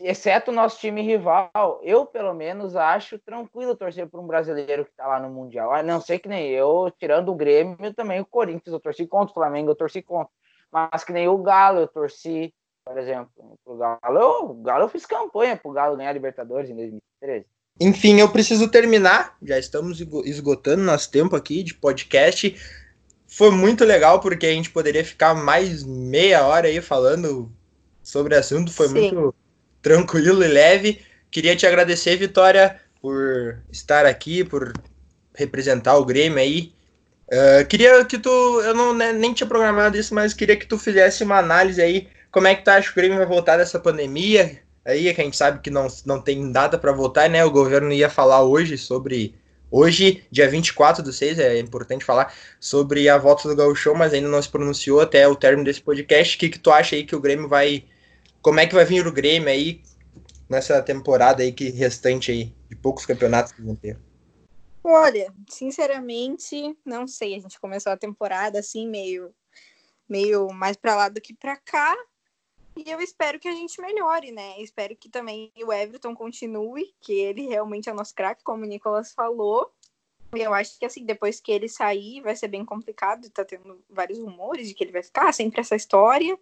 exceto 0.00 0.50
o 0.50 0.54
nosso 0.54 0.78
time 0.78 1.02
rival, 1.02 1.80
eu 1.82 2.04
pelo 2.06 2.34
menos 2.34 2.74
acho 2.74 3.18
tranquilo 3.18 3.76
torcer 3.76 4.08
por 4.08 4.20
um 4.20 4.26
brasileiro 4.26 4.84
que 4.84 4.90
está 4.90 5.06
lá 5.06 5.20
no 5.20 5.30
Mundial. 5.30 5.72
A 5.72 5.82
não 5.82 6.00
ser 6.00 6.18
que 6.18 6.28
nem 6.28 6.50
eu, 6.50 6.92
tirando 6.98 7.30
o 7.30 7.34
Grêmio, 7.34 7.94
também 7.94 8.20
o 8.20 8.26
Corinthians, 8.26 8.72
eu 8.72 8.80
torci 8.80 9.06
contra 9.06 9.30
o 9.30 9.34
Flamengo, 9.34 9.70
eu 9.70 9.76
torci 9.76 10.02
contra. 10.02 10.32
Mas 10.72 11.04
que 11.04 11.12
nem 11.12 11.28
o 11.28 11.38
Galo, 11.38 11.80
eu 11.80 11.88
torci, 11.88 12.52
por 12.84 12.98
exemplo, 12.98 13.30
pro 13.64 13.76
Galo. 13.76 14.18
Eu, 14.18 14.50
o 14.50 14.54
Galo 14.62 14.84
eu 14.84 14.88
fiz 14.88 15.06
campanha 15.06 15.56
pro 15.56 15.72
Galo 15.72 15.96
ganhar 15.96 16.10
a 16.10 16.14
Libertadores 16.14 16.70
em 16.70 16.76
2013. 16.76 17.46
Enfim, 17.80 18.20
eu 18.20 18.28
preciso 18.28 18.68
terminar. 18.68 19.36
Já 19.42 19.58
estamos 19.58 20.00
esgotando 20.24 20.82
nosso 20.82 21.10
tempo 21.10 21.34
aqui 21.34 21.62
de 21.62 21.74
podcast. 21.74 22.56
Foi 23.26 23.50
muito 23.50 23.84
legal 23.84 24.20
porque 24.20 24.46
a 24.46 24.52
gente 24.52 24.70
poderia 24.70 25.04
ficar 25.04 25.34
mais 25.34 25.82
meia 25.82 26.46
hora 26.46 26.68
aí 26.68 26.80
falando 26.80 27.52
sobre 28.02 28.34
o 28.34 28.38
assunto. 28.38 28.72
Foi 28.72 28.86
Sim. 28.88 28.94
muito 28.94 29.34
tranquilo 29.84 30.42
e 30.42 30.48
leve. 30.48 31.00
Queria 31.30 31.54
te 31.54 31.66
agradecer, 31.66 32.16
Vitória, 32.16 32.80
por 33.02 33.58
estar 33.70 34.06
aqui, 34.06 34.42
por 34.42 34.72
representar 35.34 35.96
o 35.98 36.04
Grêmio 36.04 36.38
aí. 36.38 36.72
Uh, 37.28 37.66
queria 37.68 38.04
que 38.04 38.18
tu, 38.18 38.30
eu 38.62 38.74
não 38.74 38.94
né, 38.94 39.12
nem 39.12 39.34
tinha 39.34 39.46
programado 39.46 39.96
isso, 39.96 40.14
mas 40.14 40.32
queria 40.32 40.56
que 40.56 40.66
tu 40.66 40.78
fizesse 40.78 41.22
uma 41.22 41.38
análise 41.38 41.80
aí, 41.82 42.08
como 42.30 42.46
é 42.46 42.54
que 42.54 42.64
tu 42.64 42.68
acha 42.68 42.88
que 42.88 42.92
o 42.92 43.02
Grêmio 43.02 43.18
vai 43.18 43.26
voltar 43.26 43.58
dessa 43.58 43.78
pandemia? 43.78 44.58
Aí 44.84 45.12
que 45.14 45.20
a 45.20 45.24
gente 45.24 45.36
sabe 45.36 45.60
que 45.60 45.70
não, 45.70 45.86
não 46.04 46.20
tem 46.20 46.50
data 46.50 46.78
para 46.78 46.92
voltar, 46.92 47.28
né? 47.28 47.44
O 47.44 47.50
governo 47.50 47.92
ia 47.92 48.10
falar 48.10 48.42
hoje 48.42 48.76
sobre 48.78 49.34
Hoje, 49.76 50.22
dia 50.30 50.48
24 50.48 51.02
do 51.02 51.12
6, 51.12 51.40
é 51.40 51.58
importante 51.58 52.04
falar 52.04 52.32
sobre 52.60 53.08
a 53.08 53.18
volta 53.18 53.48
do 53.48 53.56
Gauchão, 53.56 53.92
mas 53.92 54.14
ainda 54.14 54.28
não 54.28 54.40
se 54.40 54.48
pronunciou 54.48 55.00
até 55.00 55.26
o 55.26 55.34
término 55.34 55.64
desse 55.64 55.80
podcast. 55.80 56.36
O 56.36 56.38
que, 56.38 56.48
que 56.48 56.60
tu 56.60 56.70
acha 56.70 56.94
aí 56.94 57.02
que 57.02 57.16
o 57.16 57.20
Grêmio 57.20 57.48
vai 57.48 57.82
como 58.44 58.60
é 58.60 58.66
que 58.66 58.74
vai 58.74 58.84
vir 58.84 59.06
o 59.06 59.12
Grêmio 59.12 59.48
aí 59.48 59.82
nessa 60.50 60.82
temporada 60.82 61.42
aí 61.42 61.50
que 61.50 61.70
restante 61.70 62.30
aí 62.30 62.54
de 62.68 62.76
poucos 62.76 63.06
campeonatos 63.06 63.52
que 63.52 63.62
vão 63.62 63.74
ter? 63.74 63.98
Olha, 64.84 65.32
sinceramente, 65.48 66.76
não 66.84 67.06
sei. 67.06 67.34
A 67.36 67.38
gente 67.40 67.58
começou 67.58 67.90
a 67.90 67.96
temporada 67.96 68.58
assim 68.58 68.86
meio 68.86 69.34
meio 70.06 70.52
mais 70.52 70.76
para 70.76 70.94
lá 70.94 71.08
do 71.08 71.22
que 71.22 71.32
para 71.32 71.56
cá. 71.56 71.96
E 72.76 72.90
eu 72.90 73.00
espero 73.00 73.40
que 73.40 73.48
a 73.48 73.52
gente 73.52 73.80
melhore, 73.80 74.30
né? 74.30 74.60
Espero 74.60 74.94
que 74.94 75.08
também 75.08 75.50
o 75.64 75.72
Everton 75.72 76.14
continue, 76.14 76.94
que 77.00 77.14
ele 77.14 77.46
realmente 77.46 77.88
é 77.88 77.94
nosso 77.94 78.14
craque, 78.14 78.44
como 78.44 78.64
o 78.64 78.66
Nicolas 78.66 79.14
falou. 79.14 79.72
Eu 80.34 80.52
acho 80.52 80.78
que 80.78 80.84
assim, 80.84 81.06
depois 81.06 81.40
que 81.40 81.50
ele 81.50 81.68
sair, 81.68 82.20
vai 82.20 82.36
ser 82.36 82.48
bem 82.48 82.64
complicado. 82.64 83.30
Tá 83.30 83.42
tendo 83.42 83.82
vários 83.88 84.18
rumores 84.18 84.68
de 84.68 84.74
que 84.74 84.84
ele 84.84 84.92
vai 84.92 85.02
ficar 85.02 85.32
sempre 85.32 85.62
essa 85.62 85.76
história 85.76 86.38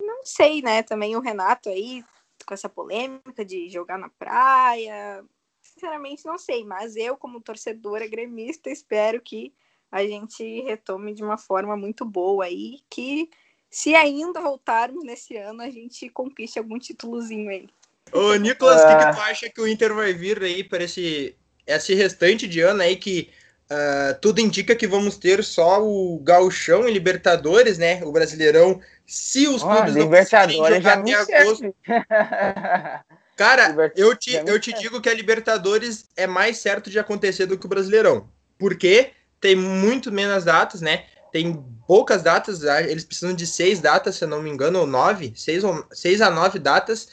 não 0.00 0.24
sei, 0.24 0.62
né? 0.62 0.82
Também 0.82 1.16
o 1.16 1.20
Renato 1.20 1.68
aí, 1.68 2.04
com 2.46 2.54
essa 2.54 2.68
polêmica 2.68 3.44
de 3.44 3.68
jogar 3.68 3.98
na 3.98 4.08
praia. 4.08 5.24
Sinceramente, 5.62 6.24
não 6.24 6.38
sei, 6.38 6.64
mas 6.64 6.96
eu, 6.96 7.16
como 7.16 7.40
torcedora 7.40 8.06
gremista, 8.06 8.70
espero 8.70 9.20
que 9.20 9.52
a 9.90 10.02
gente 10.02 10.62
retome 10.62 11.14
de 11.14 11.22
uma 11.22 11.38
forma 11.38 11.76
muito 11.76 12.04
boa 12.04 12.44
aí, 12.44 12.80
que 12.90 13.30
se 13.70 13.94
ainda 13.94 14.40
voltarmos 14.40 15.04
nesse 15.04 15.36
ano, 15.36 15.62
a 15.62 15.70
gente 15.70 16.08
conquiste 16.10 16.58
algum 16.58 16.78
títulozinho 16.78 17.50
aí. 17.50 17.68
Ô, 18.12 18.34
Nicolas, 18.34 18.82
o 18.82 18.86
que, 18.86 18.96
que 18.96 19.04
ah. 19.04 19.14
tu 19.14 19.20
acha 19.20 19.50
que 19.50 19.60
o 19.60 19.68
Inter 19.68 19.94
vai 19.94 20.14
vir 20.14 20.42
aí 20.42 20.64
para 20.64 20.84
esse, 20.84 21.36
esse 21.66 21.94
restante 21.94 22.48
de 22.48 22.60
ano 22.60 22.82
aí 22.82 22.96
que 22.96 23.30
uh, 23.70 24.18
tudo 24.20 24.40
indica 24.40 24.74
que 24.74 24.86
vamos 24.86 25.16
ter 25.16 25.42
só 25.44 25.82
o 25.82 26.18
Gauchão 26.20 26.88
e 26.88 26.92
Libertadores, 26.92 27.78
né? 27.78 28.02
O 28.04 28.12
Brasileirão, 28.12 28.80
se 29.06 29.46
os 29.46 29.62
oh, 29.62 29.68
clubes 29.68 29.94
não 29.94 30.08
conseguirem 30.08 30.56
jogar 30.56 30.98
até 30.98 31.42
agosto. 31.42 31.74
Cara, 33.36 33.92
eu 33.94 34.16
te, 34.16 34.34
eu 34.34 34.58
te 34.58 34.72
digo 34.72 35.00
que 35.00 35.08
a 35.08 35.14
Libertadores 35.14 36.08
é 36.16 36.26
mais 36.26 36.58
certo 36.58 36.90
de 36.90 36.98
acontecer 36.98 37.46
do 37.46 37.56
que 37.56 37.66
o 37.66 37.68
Brasileirão. 37.68 38.28
Porque 38.58 39.12
tem 39.40 39.54
muito 39.54 40.10
menos 40.10 40.44
datas, 40.44 40.80
né? 40.80 41.04
Tem 41.30 41.64
poucas 41.86 42.22
datas, 42.22 42.62
eles 42.64 43.04
precisam 43.04 43.34
de 43.34 43.46
seis 43.46 43.80
datas, 43.80 44.16
se 44.16 44.24
eu 44.24 44.28
não 44.28 44.42
me 44.42 44.50
engano, 44.50 44.80
ou 44.80 44.86
nove, 44.86 45.32
seis, 45.36 45.62
ou, 45.62 45.86
seis 45.92 46.20
a 46.20 46.30
nove 46.30 46.58
datas. 46.58 47.08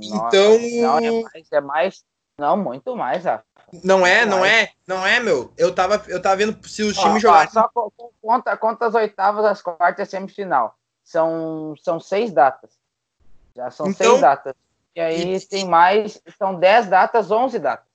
então. 0.00 0.58
Não, 0.58 0.98
é 0.98 1.22
mais, 1.22 1.52
é 1.52 1.60
mais, 1.60 2.04
Não, 2.38 2.56
muito 2.56 2.96
mais, 2.96 3.26
ah. 3.26 3.42
Não 3.84 4.06
é, 4.06 4.24
não 4.24 4.44
é, 4.44 4.70
não 4.86 5.06
é, 5.06 5.20
meu. 5.20 5.52
Eu 5.56 5.74
tava, 5.74 6.02
eu 6.08 6.20
tava 6.20 6.36
vendo 6.36 6.66
se 6.66 6.82
os 6.82 6.96
times 6.96 7.22
jogassem. 7.22 7.52
Só 7.52 7.70
conta, 8.20 8.56
conta 8.56 8.86
as 8.86 8.94
oitavas, 8.94 9.44
as 9.44 9.60
quartas 9.60 10.08
e 10.08 10.10
semifinal. 10.10 10.76
São, 11.04 11.74
são 11.82 12.00
seis 12.00 12.32
datas. 12.32 12.70
Já 13.54 13.70
são 13.70 13.88
então, 13.88 14.10
seis 14.10 14.20
datas. 14.20 14.54
E 14.94 15.00
aí 15.00 15.36
e... 15.36 15.40
tem 15.40 15.66
mais, 15.66 16.20
são 16.38 16.58
dez 16.58 16.86
datas, 16.86 17.30
onze 17.30 17.58
datas. 17.58 17.88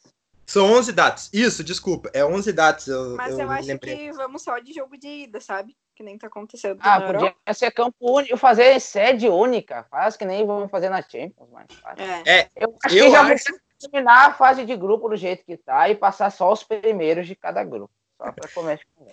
São 0.46 0.72
11 0.74 0.92
datas. 0.92 1.30
Isso, 1.34 1.64
desculpa. 1.64 2.10
É 2.14 2.24
11 2.24 2.52
datas. 2.52 2.88
Eu, 2.88 3.16
Mas 3.16 3.34
eu, 3.34 3.46
eu 3.46 3.52
acho 3.52 3.68
lembrei. 3.68 3.96
que 3.96 4.12
vamos 4.12 4.42
só 4.42 4.60
de 4.60 4.74
jogo 4.74 4.98
de 4.98 5.08
ida, 5.08 5.40
sabe? 5.40 5.76
Que 5.96 6.04
nem 6.04 6.18
tá 6.18 6.28
acontecendo. 6.28 6.80
Ah, 6.82 7.00
podia 7.00 7.16
Europa. 7.16 7.54
ser 7.54 7.72
campo 7.72 7.96
único, 8.00 8.38
fazer 8.38 8.80
sede 8.80 9.30
única. 9.30 9.84
Faz 9.90 10.18
que 10.18 10.26
nem 10.26 10.46
vamos 10.46 10.70
fazer 10.70 10.90
na 10.90 11.02
Champions, 11.02 11.50
mas 11.52 11.68
É. 11.98 12.40
é. 12.40 12.50
Eu 12.56 12.76
acho 12.84 12.96
eu 12.96 13.06
que 13.06 13.12
já 13.12 13.22
acho... 13.22 13.44
terminar 13.89 14.30
a 14.30 14.34
fase 14.34 14.65
de 14.65 14.76
grupo 14.76 15.10
do 15.10 15.15
jeito 15.15 15.46
que 15.46 15.58
tá 15.58 15.89
e 15.89 15.96
passar 15.96 16.32
só 16.32 16.52
os 16.52 16.63
primeiros 16.63 17.28
de 17.28 17.36
cada 17.36 17.63
grupo. 17.63 17.93
Só 18.17 18.32
pra 18.32 18.50
começar 18.50 18.86
com 18.96 19.06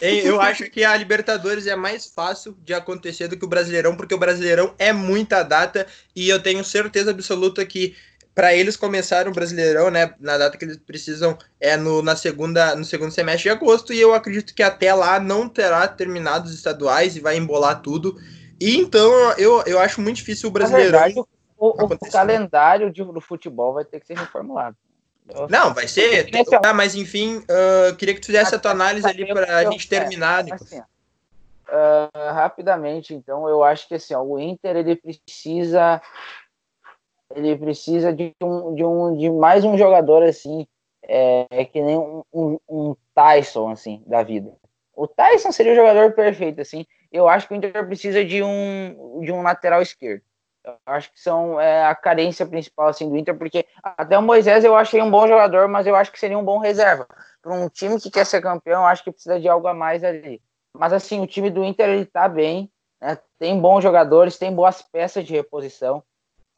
eu 0.00 0.40
acho 0.40 0.70
que 0.70 0.84
a 0.84 0.96
Libertadores 0.96 1.66
é 1.66 1.74
mais 1.74 2.06
fácil 2.06 2.56
de 2.62 2.72
acontecer 2.72 3.26
do 3.26 3.36
que 3.36 3.44
o 3.44 3.48
Brasileirão, 3.48 3.96
porque 3.96 4.14
o 4.14 4.18
Brasileirão 4.18 4.72
é 4.78 4.92
muita 4.92 5.42
data 5.42 5.86
e 6.14 6.28
eu 6.28 6.40
tenho 6.40 6.62
certeza 6.62 7.10
absoluta 7.10 7.66
que 7.66 7.96
para 8.32 8.54
eles 8.54 8.76
começarem 8.76 9.32
o 9.32 9.34
Brasileirão, 9.34 9.90
né, 9.90 10.14
na 10.20 10.38
data 10.38 10.56
que 10.56 10.64
eles 10.64 10.76
precisam 10.76 11.36
é 11.58 11.76
no, 11.76 12.02
na 12.02 12.14
segunda, 12.14 12.76
no 12.76 12.84
segundo 12.84 13.10
semestre 13.10 13.44
de 13.44 13.50
agosto, 13.50 13.92
e 13.92 14.00
eu 14.00 14.14
acredito 14.14 14.54
que 14.54 14.62
até 14.62 14.94
lá 14.94 15.18
não 15.18 15.48
terá 15.48 15.88
terminado 15.88 16.46
os 16.46 16.54
estaduais 16.54 17.16
e 17.16 17.20
vai 17.20 17.36
embolar 17.36 17.82
tudo. 17.82 18.16
E 18.60 18.76
então 18.76 19.12
eu, 19.32 19.64
eu 19.66 19.80
acho 19.80 20.00
muito 20.00 20.18
difícil 20.18 20.48
o 20.48 20.52
Brasileirão. 20.52 21.00
Verdade, 21.00 21.18
o, 21.18 21.26
o, 21.58 22.10
calendário 22.10 22.90
de, 22.90 23.04
do 23.04 23.20
futebol 23.20 23.74
vai 23.74 23.84
ter 23.84 24.00
que 24.00 24.06
ser 24.06 24.16
reformulado. 24.16 24.76
Não, 25.50 25.74
vai 25.74 25.86
ser. 25.86 26.30
Mas 26.74 26.94
enfim, 26.94 27.38
uh, 27.38 27.94
queria 27.96 28.14
que 28.14 28.20
tu 28.20 28.26
fizesse 28.26 28.54
a 28.54 28.58
tua 28.58 28.70
análise 28.70 29.06
ali 29.06 29.26
para 29.26 29.58
a 29.58 29.64
gente 29.70 29.88
terminar. 29.88 30.48
É, 30.48 30.54
assim, 30.54 30.78
uh, 30.78 32.32
rapidamente, 32.32 33.14
então, 33.14 33.48
eu 33.48 33.62
acho 33.62 33.86
que 33.88 33.94
assim, 33.94 34.14
ó, 34.14 34.22
o 34.22 34.38
Inter 34.38 34.76
ele 34.76 34.96
precisa 34.96 36.00
ele 37.34 37.54
precisa 37.56 38.10
de 38.10 38.34
um, 38.42 38.74
de 38.74 38.84
um 38.84 39.16
de 39.16 39.30
mais 39.30 39.64
um 39.64 39.76
jogador 39.76 40.22
assim, 40.22 40.66
é, 41.02 41.64
que 41.66 41.80
nem 41.80 41.98
um, 41.98 42.22
um, 42.32 42.58
um, 42.68 42.96
Tyson 43.14 43.70
assim 43.70 44.02
da 44.06 44.22
vida. 44.22 44.50
O 44.94 45.06
Tyson 45.06 45.52
seria 45.52 45.72
o 45.72 45.76
jogador 45.76 46.12
perfeito 46.12 46.60
assim. 46.60 46.86
Eu 47.12 47.28
acho 47.28 47.46
que 47.46 47.54
o 47.54 47.56
Inter 47.56 47.86
precisa 47.86 48.24
de 48.24 48.42
um 48.42 49.20
de 49.22 49.30
um 49.30 49.42
lateral 49.42 49.82
esquerdo. 49.82 50.22
Eu 50.64 50.74
acho 50.86 51.12
que 51.12 51.20
são 51.20 51.60
é, 51.60 51.86
a 51.86 51.94
carência 51.94 52.44
principal 52.46 52.88
assim 52.88 53.08
do 53.08 53.16
Inter, 53.16 53.36
porque 53.36 53.66
até 53.82 54.18
o 54.18 54.22
Moisés 54.22 54.64
eu 54.64 54.76
achei 54.76 55.00
um 55.00 55.10
bom 55.10 55.26
jogador, 55.26 55.68
mas 55.68 55.86
eu 55.86 55.96
acho 55.96 56.12
que 56.12 56.18
seria 56.18 56.38
um 56.38 56.44
bom 56.44 56.58
reserva 56.58 57.06
para 57.40 57.52
um 57.52 57.68
time 57.68 58.00
que 58.00 58.10
quer 58.10 58.26
ser 58.26 58.42
campeão. 58.42 58.86
Acho 58.86 59.04
que 59.04 59.12
precisa 59.12 59.40
de 59.40 59.48
algo 59.48 59.66
a 59.66 59.74
mais 59.74 60.04
ali. 60.04 60.42
Mas 60.76 60.92
assim, 60.92 61.20
o 61.20 61.26
time 61.26 61.48
do 61.48 61.64
Inter 61.64 61.88
ele 61.88 62.04
tá 62.04 62.28
bem, 62.28 62.70
né? 63.00 63.18
tem 63.38 63.58
bons 63.58 63.82
jogadores, 63.82 64.38
tem 64.38 64.54
boas 64.54 64.82
peças 64.82 65.24
de 65.24 65.34
reposição 65.34 66.02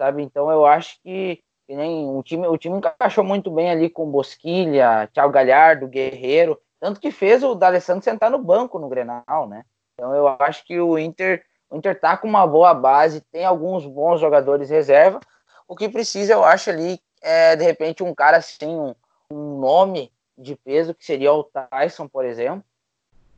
sabe? 0.01 0.23
Então 0.23 0.51
eu 0.51 0.65
acho 0.65 0.99
que, 1.03 1.43
que, 1.69 1.77
nem 1.77 2.09
o 2.09 2.23
time, 2.23 2.47
o 2.47 2.57
time 2.57 2.79
encaixou 2.79 3.23
muito 3.23 3.51
bem 3.51 3.71
ali 3.71 3.91
com 3.91 4.11
Bosquilha, 4.11 5.11
Thiago 5.13 5.31
Galhardo, 5.31 5.87
Guerreiro, 5.87 6.59
tanto 6.81 6.99
que 6.99 7.11
fez 7.11 7.45
o 7.45 7.55
D'Alessandro 7.55 8.03
sentar 8.03 8.31
no 8.31 8.39
banco 8.39 8.79
no 8.79 8.89
Grenal, 8.89 9.47
né? 9.47 9.63
Então 9.93 10.15
eu 10.15 10.27
acho 10.27 10.65
que 10.65 10.81
o 10.81 10.99
Inter, 10.99 11.45
o 11.71 11.77
Inter 11.77 11.99
tá 11.99 12.17
com 12.17 12.27
uma 12.27 12.47
boa 12.47 12.75
base, 12.75 13.21
tem 13.21 13.45
alguns 13.45 13.87
bons 13.87 14.21
jogadores 14.21 14.69
reserva. 14.69 15.21
O 15.69 15.77
que 15.77 15.89
precisa, 15.89 16.33
eu 16.33 16.45
acho 16.45 16.69
ali, 16.69 17.01
é 17.23 17.55
de 17.55 17.65
repente 17.65 18.03
um 18.03 18.15
cara 18.15 18.39
assim, 18.39 18.67
um, 18.67 18.95
um 19.31 19.61
nome 19.61 20.13
de 20.37 20.57
peso 20.57 20.95
que 20.95 21.05
seria 21.05 21.33
o 21.33 21.45
Tyson, 21.45 22.09
por 22.09 22.25
exemplo. 22.25 22.65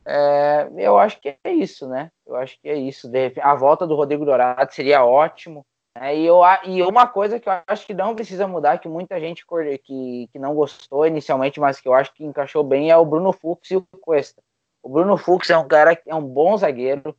É, 0.05 0.67
eu 0.77 0.97
acho 0.97 1.19
que 1.21 1.37
é 1.43 1.51
isso, 1.51 1.87
né? 1.87 2.11
Eu 2.25 2.35
acho 2.35 2.59
que 2.59 2.67
é 2.67 2.75
isso. 2.75 3.09
Repente, 3.09 3.41
a 3.41 3.53
volta 3.55 3.85
do 3.85 3.95
Rodrigo 3.95 4.25
Dourado 4.25 4.73
seria 4.73 5.05
ótimo. 5.05 5.65
É, 5.95 6.17
e, 6.17 6.25
eu, 6.25 6.41
e 6.65 6.81
uma 6.81 7.07
coisa 7.07 7.39
que 7.39 7.47
eu 7.47 7.53
acho 7.67 7.85
que 7.85 7.93
não 7.93 8.15
precisa 8.15 8.47
mudar, 8.47 8.79
que 8.79 8.87
muita 8.87 9.19
gente 9.19 9.45
que, 9.77 10.27
que 10.31 10.39
não 10.39 10.55
gostou 10.55 11.05
inicialmente, 11.05 11.59
mas 11.59 11.79
que 11.79 11.87
eu 11.87 11.93
acho 11.93 12.13
que 12.13 12.25
encaixou 12.25 12.63
bem, 12.63 12.89
é 12.89 12.97
o 12.97 13.05
Bruno 13.05 13.31
Fux 13.31 13.69
e 13.69 13.75
o 13.77 13.85
Cuesta. 14.01 14.41
O 14.81 14.89
Bruno 14.89 15.15
Fux 15.17 15.49
é 15.49 15.57
um 15.57 15.67
cara 15.67 15.95
que 15.95 16.09
é 16.09 16.15
um 16.15 16.25
bom 16.25 16.57
zagueiro, 16.57 17.15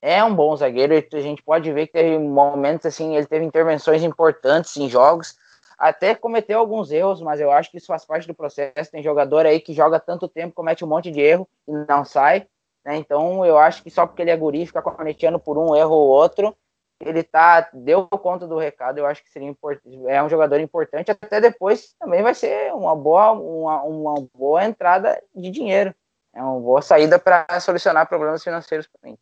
é 0.00 0.22
um 0.22 0.34
bom 0.34 0.54
zagueiro, 0.56 0.94
a 0.94 1.20
gente 1.20 1.42
pode 1.42 1.72
ver 1.72 1.86
que 1.86 1.92
teve 1.92 2.18
momentos 2.18 2.86
assim, 2.86 3.16
ele 3.16 3.26
teve 3.26 3.44
intervenções 3.44 4.02
importantes 4.02 4.76
em 4.76 4.88
jogos, 4.88 5.36
até 5.78 6.14
cometeu 6.14 6.58
alguns 6.58 6.90
erros, 6.90 7.22
mas 7.22 7.40
eu 7.40 7.52
acho 7.52 7.70
que 7.70 7.78
isso 7.78 7.86
faz 7.86 8.04
parte 8.04 8.26
do 8.26 8.34
processo. 8.34 8.90
Tem 8.90 9.02
jogador 9.02 9.46
aí 9.46 9.60
que 9.60 9.72
joga 9.72 10.00
tanto 10.00 10.28
tempo, 10.28 10.54
comete 10.54 10.84
um 10.84 10.88
monte 10.88 11.10
de 11.10 11.20
erro 11.20 11.48
e 11.68 11.72
não 11.88 12.04
sai, 12.04 12.48
né? 12.84 12.96
Então 12.96 13.46
eu 13.46 13.56
acho 13.56 13.82
que 13.82 13.90
só 13.90 14.04
porque 14.04 14.22
ele 14.22 14.30
é 14.32 14.36
guri, 14.36 14.66
fica 14.66 14.82
corneteando 14.82 15.38
por 15.38 15.56
um 15.56 15.76
erro 15.76 15.92
ou 15.92 16.08
outro, 16.08 16.56
ele 17.00 17.22
tá 17.22 17.68
deu 17.72 18.08
conta 18.08 18.44
do 18.44 18.58
recado, 18.58 18.98
eu 18.98 19.06
acho 19.06 19.22
que 19.22 19.30
seria 19.30 19.48
importante, 19.48 19.96
é 20.08 20.20
um 20.20 20.28
jogador 20.28 20.58
importante, 20.58 21.12
até 21.12 21.40
depois 21.40 21.94
também 22.00 22.24
vai 22.24 22.34
ser 22.34 22.74
uma 22.74 22.96
boa 22.96 23.30
uma, 23.32 23.82
uma 23.84 24.28
boa 24.34 24.64
entrada 24.64 25.22
de 25.34 25.50
dinheiro. 25.50 25.94
É 26.34 26.42
uma 26.42 26.60
boa 26.60 26.82
saída 26.82 27.18
para 27.18 27.46
solucionar 27.60 28.08
problemas 28.08 28.44
financeiros 28.44 28.86
para 28.86 29.10
mim. 29.10 29.18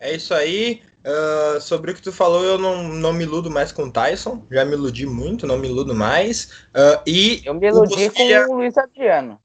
É 0.00 0.14
isso 0.14 0.34
aí. 0.34 0.82
Uh, 1.04 1.60
sobre 1.60 1.92
o 1.92 1.94
que 1.94 2.02
tu 2.02 2.12
falou, 2.12 2.44
eu 2.44 2.58
não, 2.58 2.82
não 2.82 3.12
me 3.12 3.22
iludo 3.22 3.50
mais 3.50 3.70
com 3.70 3.84
o 3.84 3.92
Tyson. 3.92 4.44
Já 4.50 4.64
me 4.64 4.72
iludi 4.72 5.06
muito, 5.06 5.46
não 5.46 5.56
me 5.56 5.68
iludo 5.68 5.94
mais. 5.94 6.66
Uh, 6.74 7.00
e 7.06 7.42
eu 7.44 7.54
me 7.54 7.68
iludi 7.68 8.08
Bosquilha... 8.08 8.46
com 8.46 8.54
o 8.54 8.56
Luiz 8.56 8.76
Adriano. 8.76 9.40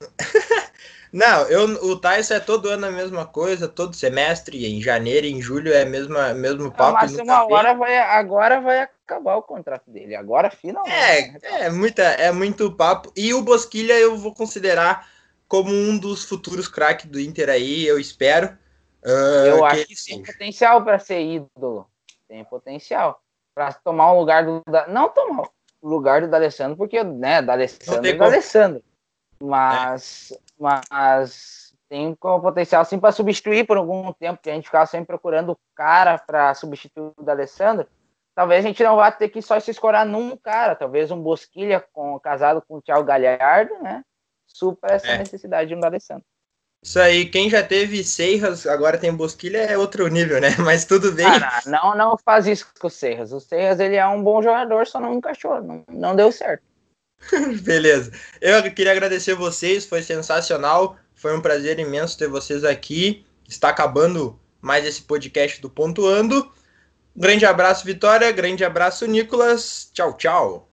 Não, 1.12 1.46
eu, 1.46 1.64
o 1.84 1.96
Tyson 1.96 2.34
é 2.34 2.40
todo 2.40 2.70
ano 2.70 2.86
a 2.86 2.90
mesma 2.90 3.26
coisa, 3.26 3.68
todo 3.68 3.94
semestre, 3.94 4.64
em 4.66 4.80
janeiro, 4.80 5.26
em 5.26 5.42
julho 5.42 5.70
é 5.70 5.84
mesma, 5.84 6.32
mesmo 6.32 6.72
papo. 6.72 6.92
mas 6.94 7.14
uma 7.18 7.44
hora 7.44 7.74
vai, 7.74 7.98
agora 7.98 8.62
vai 8.62 8.80
acabar 8.80 9.36
o 9.36 9.42
contrato 9.42 9.90
dele, 9.90 10.16
agora 10.16 10.50
finalmente. 10.50 11.38
É, 11.42 11.66
é, 11.66 11.70
muita, 11.70 12.02
é 12.02 12.32
muito 12.32 12.72
papo. 12.72 13.12
E 13.14 13.34
o 13.34 13.42
Bosquilha 13.42 13.92
eu 13.92 14.16
vou 14.16 14.32
considerar 14.32 15.06
como 15.46 15.70
um 15.70 15.98
dos 15.98 16.24
futuros 16.24 16.66
craques 16.66 17.04
do 17.04 17.20
Inter 17.20 17.50
aí, 17.50 17.86
eu 17.86 18.00
espero. 18.00 18.56
Uh, 19.04 19.46
eu 19.46 19.58
que 19.58 19.64
acho 19.64 19.86
que 19.86 20.04
tem 20.06 20.22
potencial 20.22 20.84
para 20.84 20.98
ser 20.98 21.20
ídolo. 21.20 21.86
Tem 22.28 22.44
potencial. 22.44 23.20
Para 23.54 23.72
tomar 23.72 24.12
o 24.12 24.20
lugar 24.20 24.44
do. 24.44 24.62
Não 24.88 25.08
tomar 25.08 25.48
o 25.82 25.88
lugar 25.88 26.20
do 26.20 26.28
D'Alessandro, 26.28 26.76
porque, 26.76 27.02
né, 27.02 27.42
D'Alessandro 27.42 28.06
é 28.06 28.12
D'Alessandro. 28.12 28.82
Mas, 29.42 30.32
é. 30.32 30.38
mas 30.58 31.74
tem 31.88 32.16
o 32.18 32.40
potencial 32.40 32.80
assim 32.80 32.98
para 32.98 33.12
substituir 33.12 33.66
por 33.66 33.76
algum 33.76 34.12
tempo, 34.14 34.40
que 34.40 34.48
a 34.48 34.54
gente 34.54 34.64
ficava 34.64 34.86
sempre 34.86 35.08
procurando 35.08 35.58
cara 35.74 36.16
para 36.16 36.54
substituir 36.54 37.12
o 37.16 37.22
D'Alessandro. 37.22 37.86
Talvez 38.34 38.64
a 38.64 38.68
gente 38.68 38.82
não 38.82 38.96
vá 38.96 39.12
ter 39.12 39.28
que 39.28 39.42
só 39.42 39.60
se 39.60 39.70
escorar 39.70 40.06
num 40.06 40.34
cara, 40.36 40.74
talvez 40.74 41.10
um 41.10 41.20
Bosquilha 41.20 41.84
com, 41.92 42.18
casado 42.18 42.62
com 42.66 42.76
o 42.76 42.80
Thiago 42.80 43.04
Galhardo, 43.04 43.74
né? 43.82 44.02
Supra 44.46 44.94
essa 44.94 45.08
é. 45.08 45.18
necessidade 45.18 45.68
de 45.68 45.74
um 45.74 45.80
D'Alessandro. 45.80 46.24
Isso 46.84 46.98
aí, 46.98 47.26
quem 47.26 47.48
já 47.48 47.62
teve 47.62 48.02
Serras, 48.02 48.66
agora 48.66 48.98
tem 48.98 49.14
Bosquilha, 49.14 49.58
é 49.58 49.78
outro 49.78 50.08
nível, 50.08 50.40
né? 50.40 50.54
Mas 50.58 50.84
tudo 50.84 51.12
bem. 51.12 51.26
não, 51.66 51.96
não 51.96 52.18
faz 52.18 52.46
isso 52.46 52.66
com 52.78 52.88
o 52.88 52.90
Serras. 52.90 53.32
O 53.32 53.38
Serras, 53.38 53.78
ele 53.78 53.94
é 53.94 54.06
um 54.06 54.22
bom 54.22 54.42
jogador, 54.42 54.86
só 54.86 54.98
não 54.98 55.14
encaixou, 55.14 55.62
não, 55.62 55.84
não 55.88 56.16
deu 56.16 56.32
certo. 56.32 56.62
Beleza. 57.62 58.10
Eu 58.40 58.62
queria 58.72 58.92
agradecer 58.92 59.34
vocês, 59.34 59.84
foi 59.84 60.02
sensacional. 60.02 60.96
Foi 61.14 61.36
um 61.36 61.40
prazer 61.40 61.78
imenso 61.78 62.18
ter 62.18 62.26
vocês 62.26 62.64
aqui. 62.64 63.24
Está 63.48 63.68
acabando 63.68 64.38
mais 64.60 64.84
esse 64.84 65.02
podcast 65.02 65.60
do 65.60 65.70
Pontuando. 65.70 66.50
Grande 67.14 67.46
abraço, 67.46 67.84
Vitória. 67.84 68.32
Grande 68.32 68.64
abraço, 68.64 69.06
Nicolas. 69.06 69.88
Tchau, 69.92 70.16
tchau. 70.16 70.68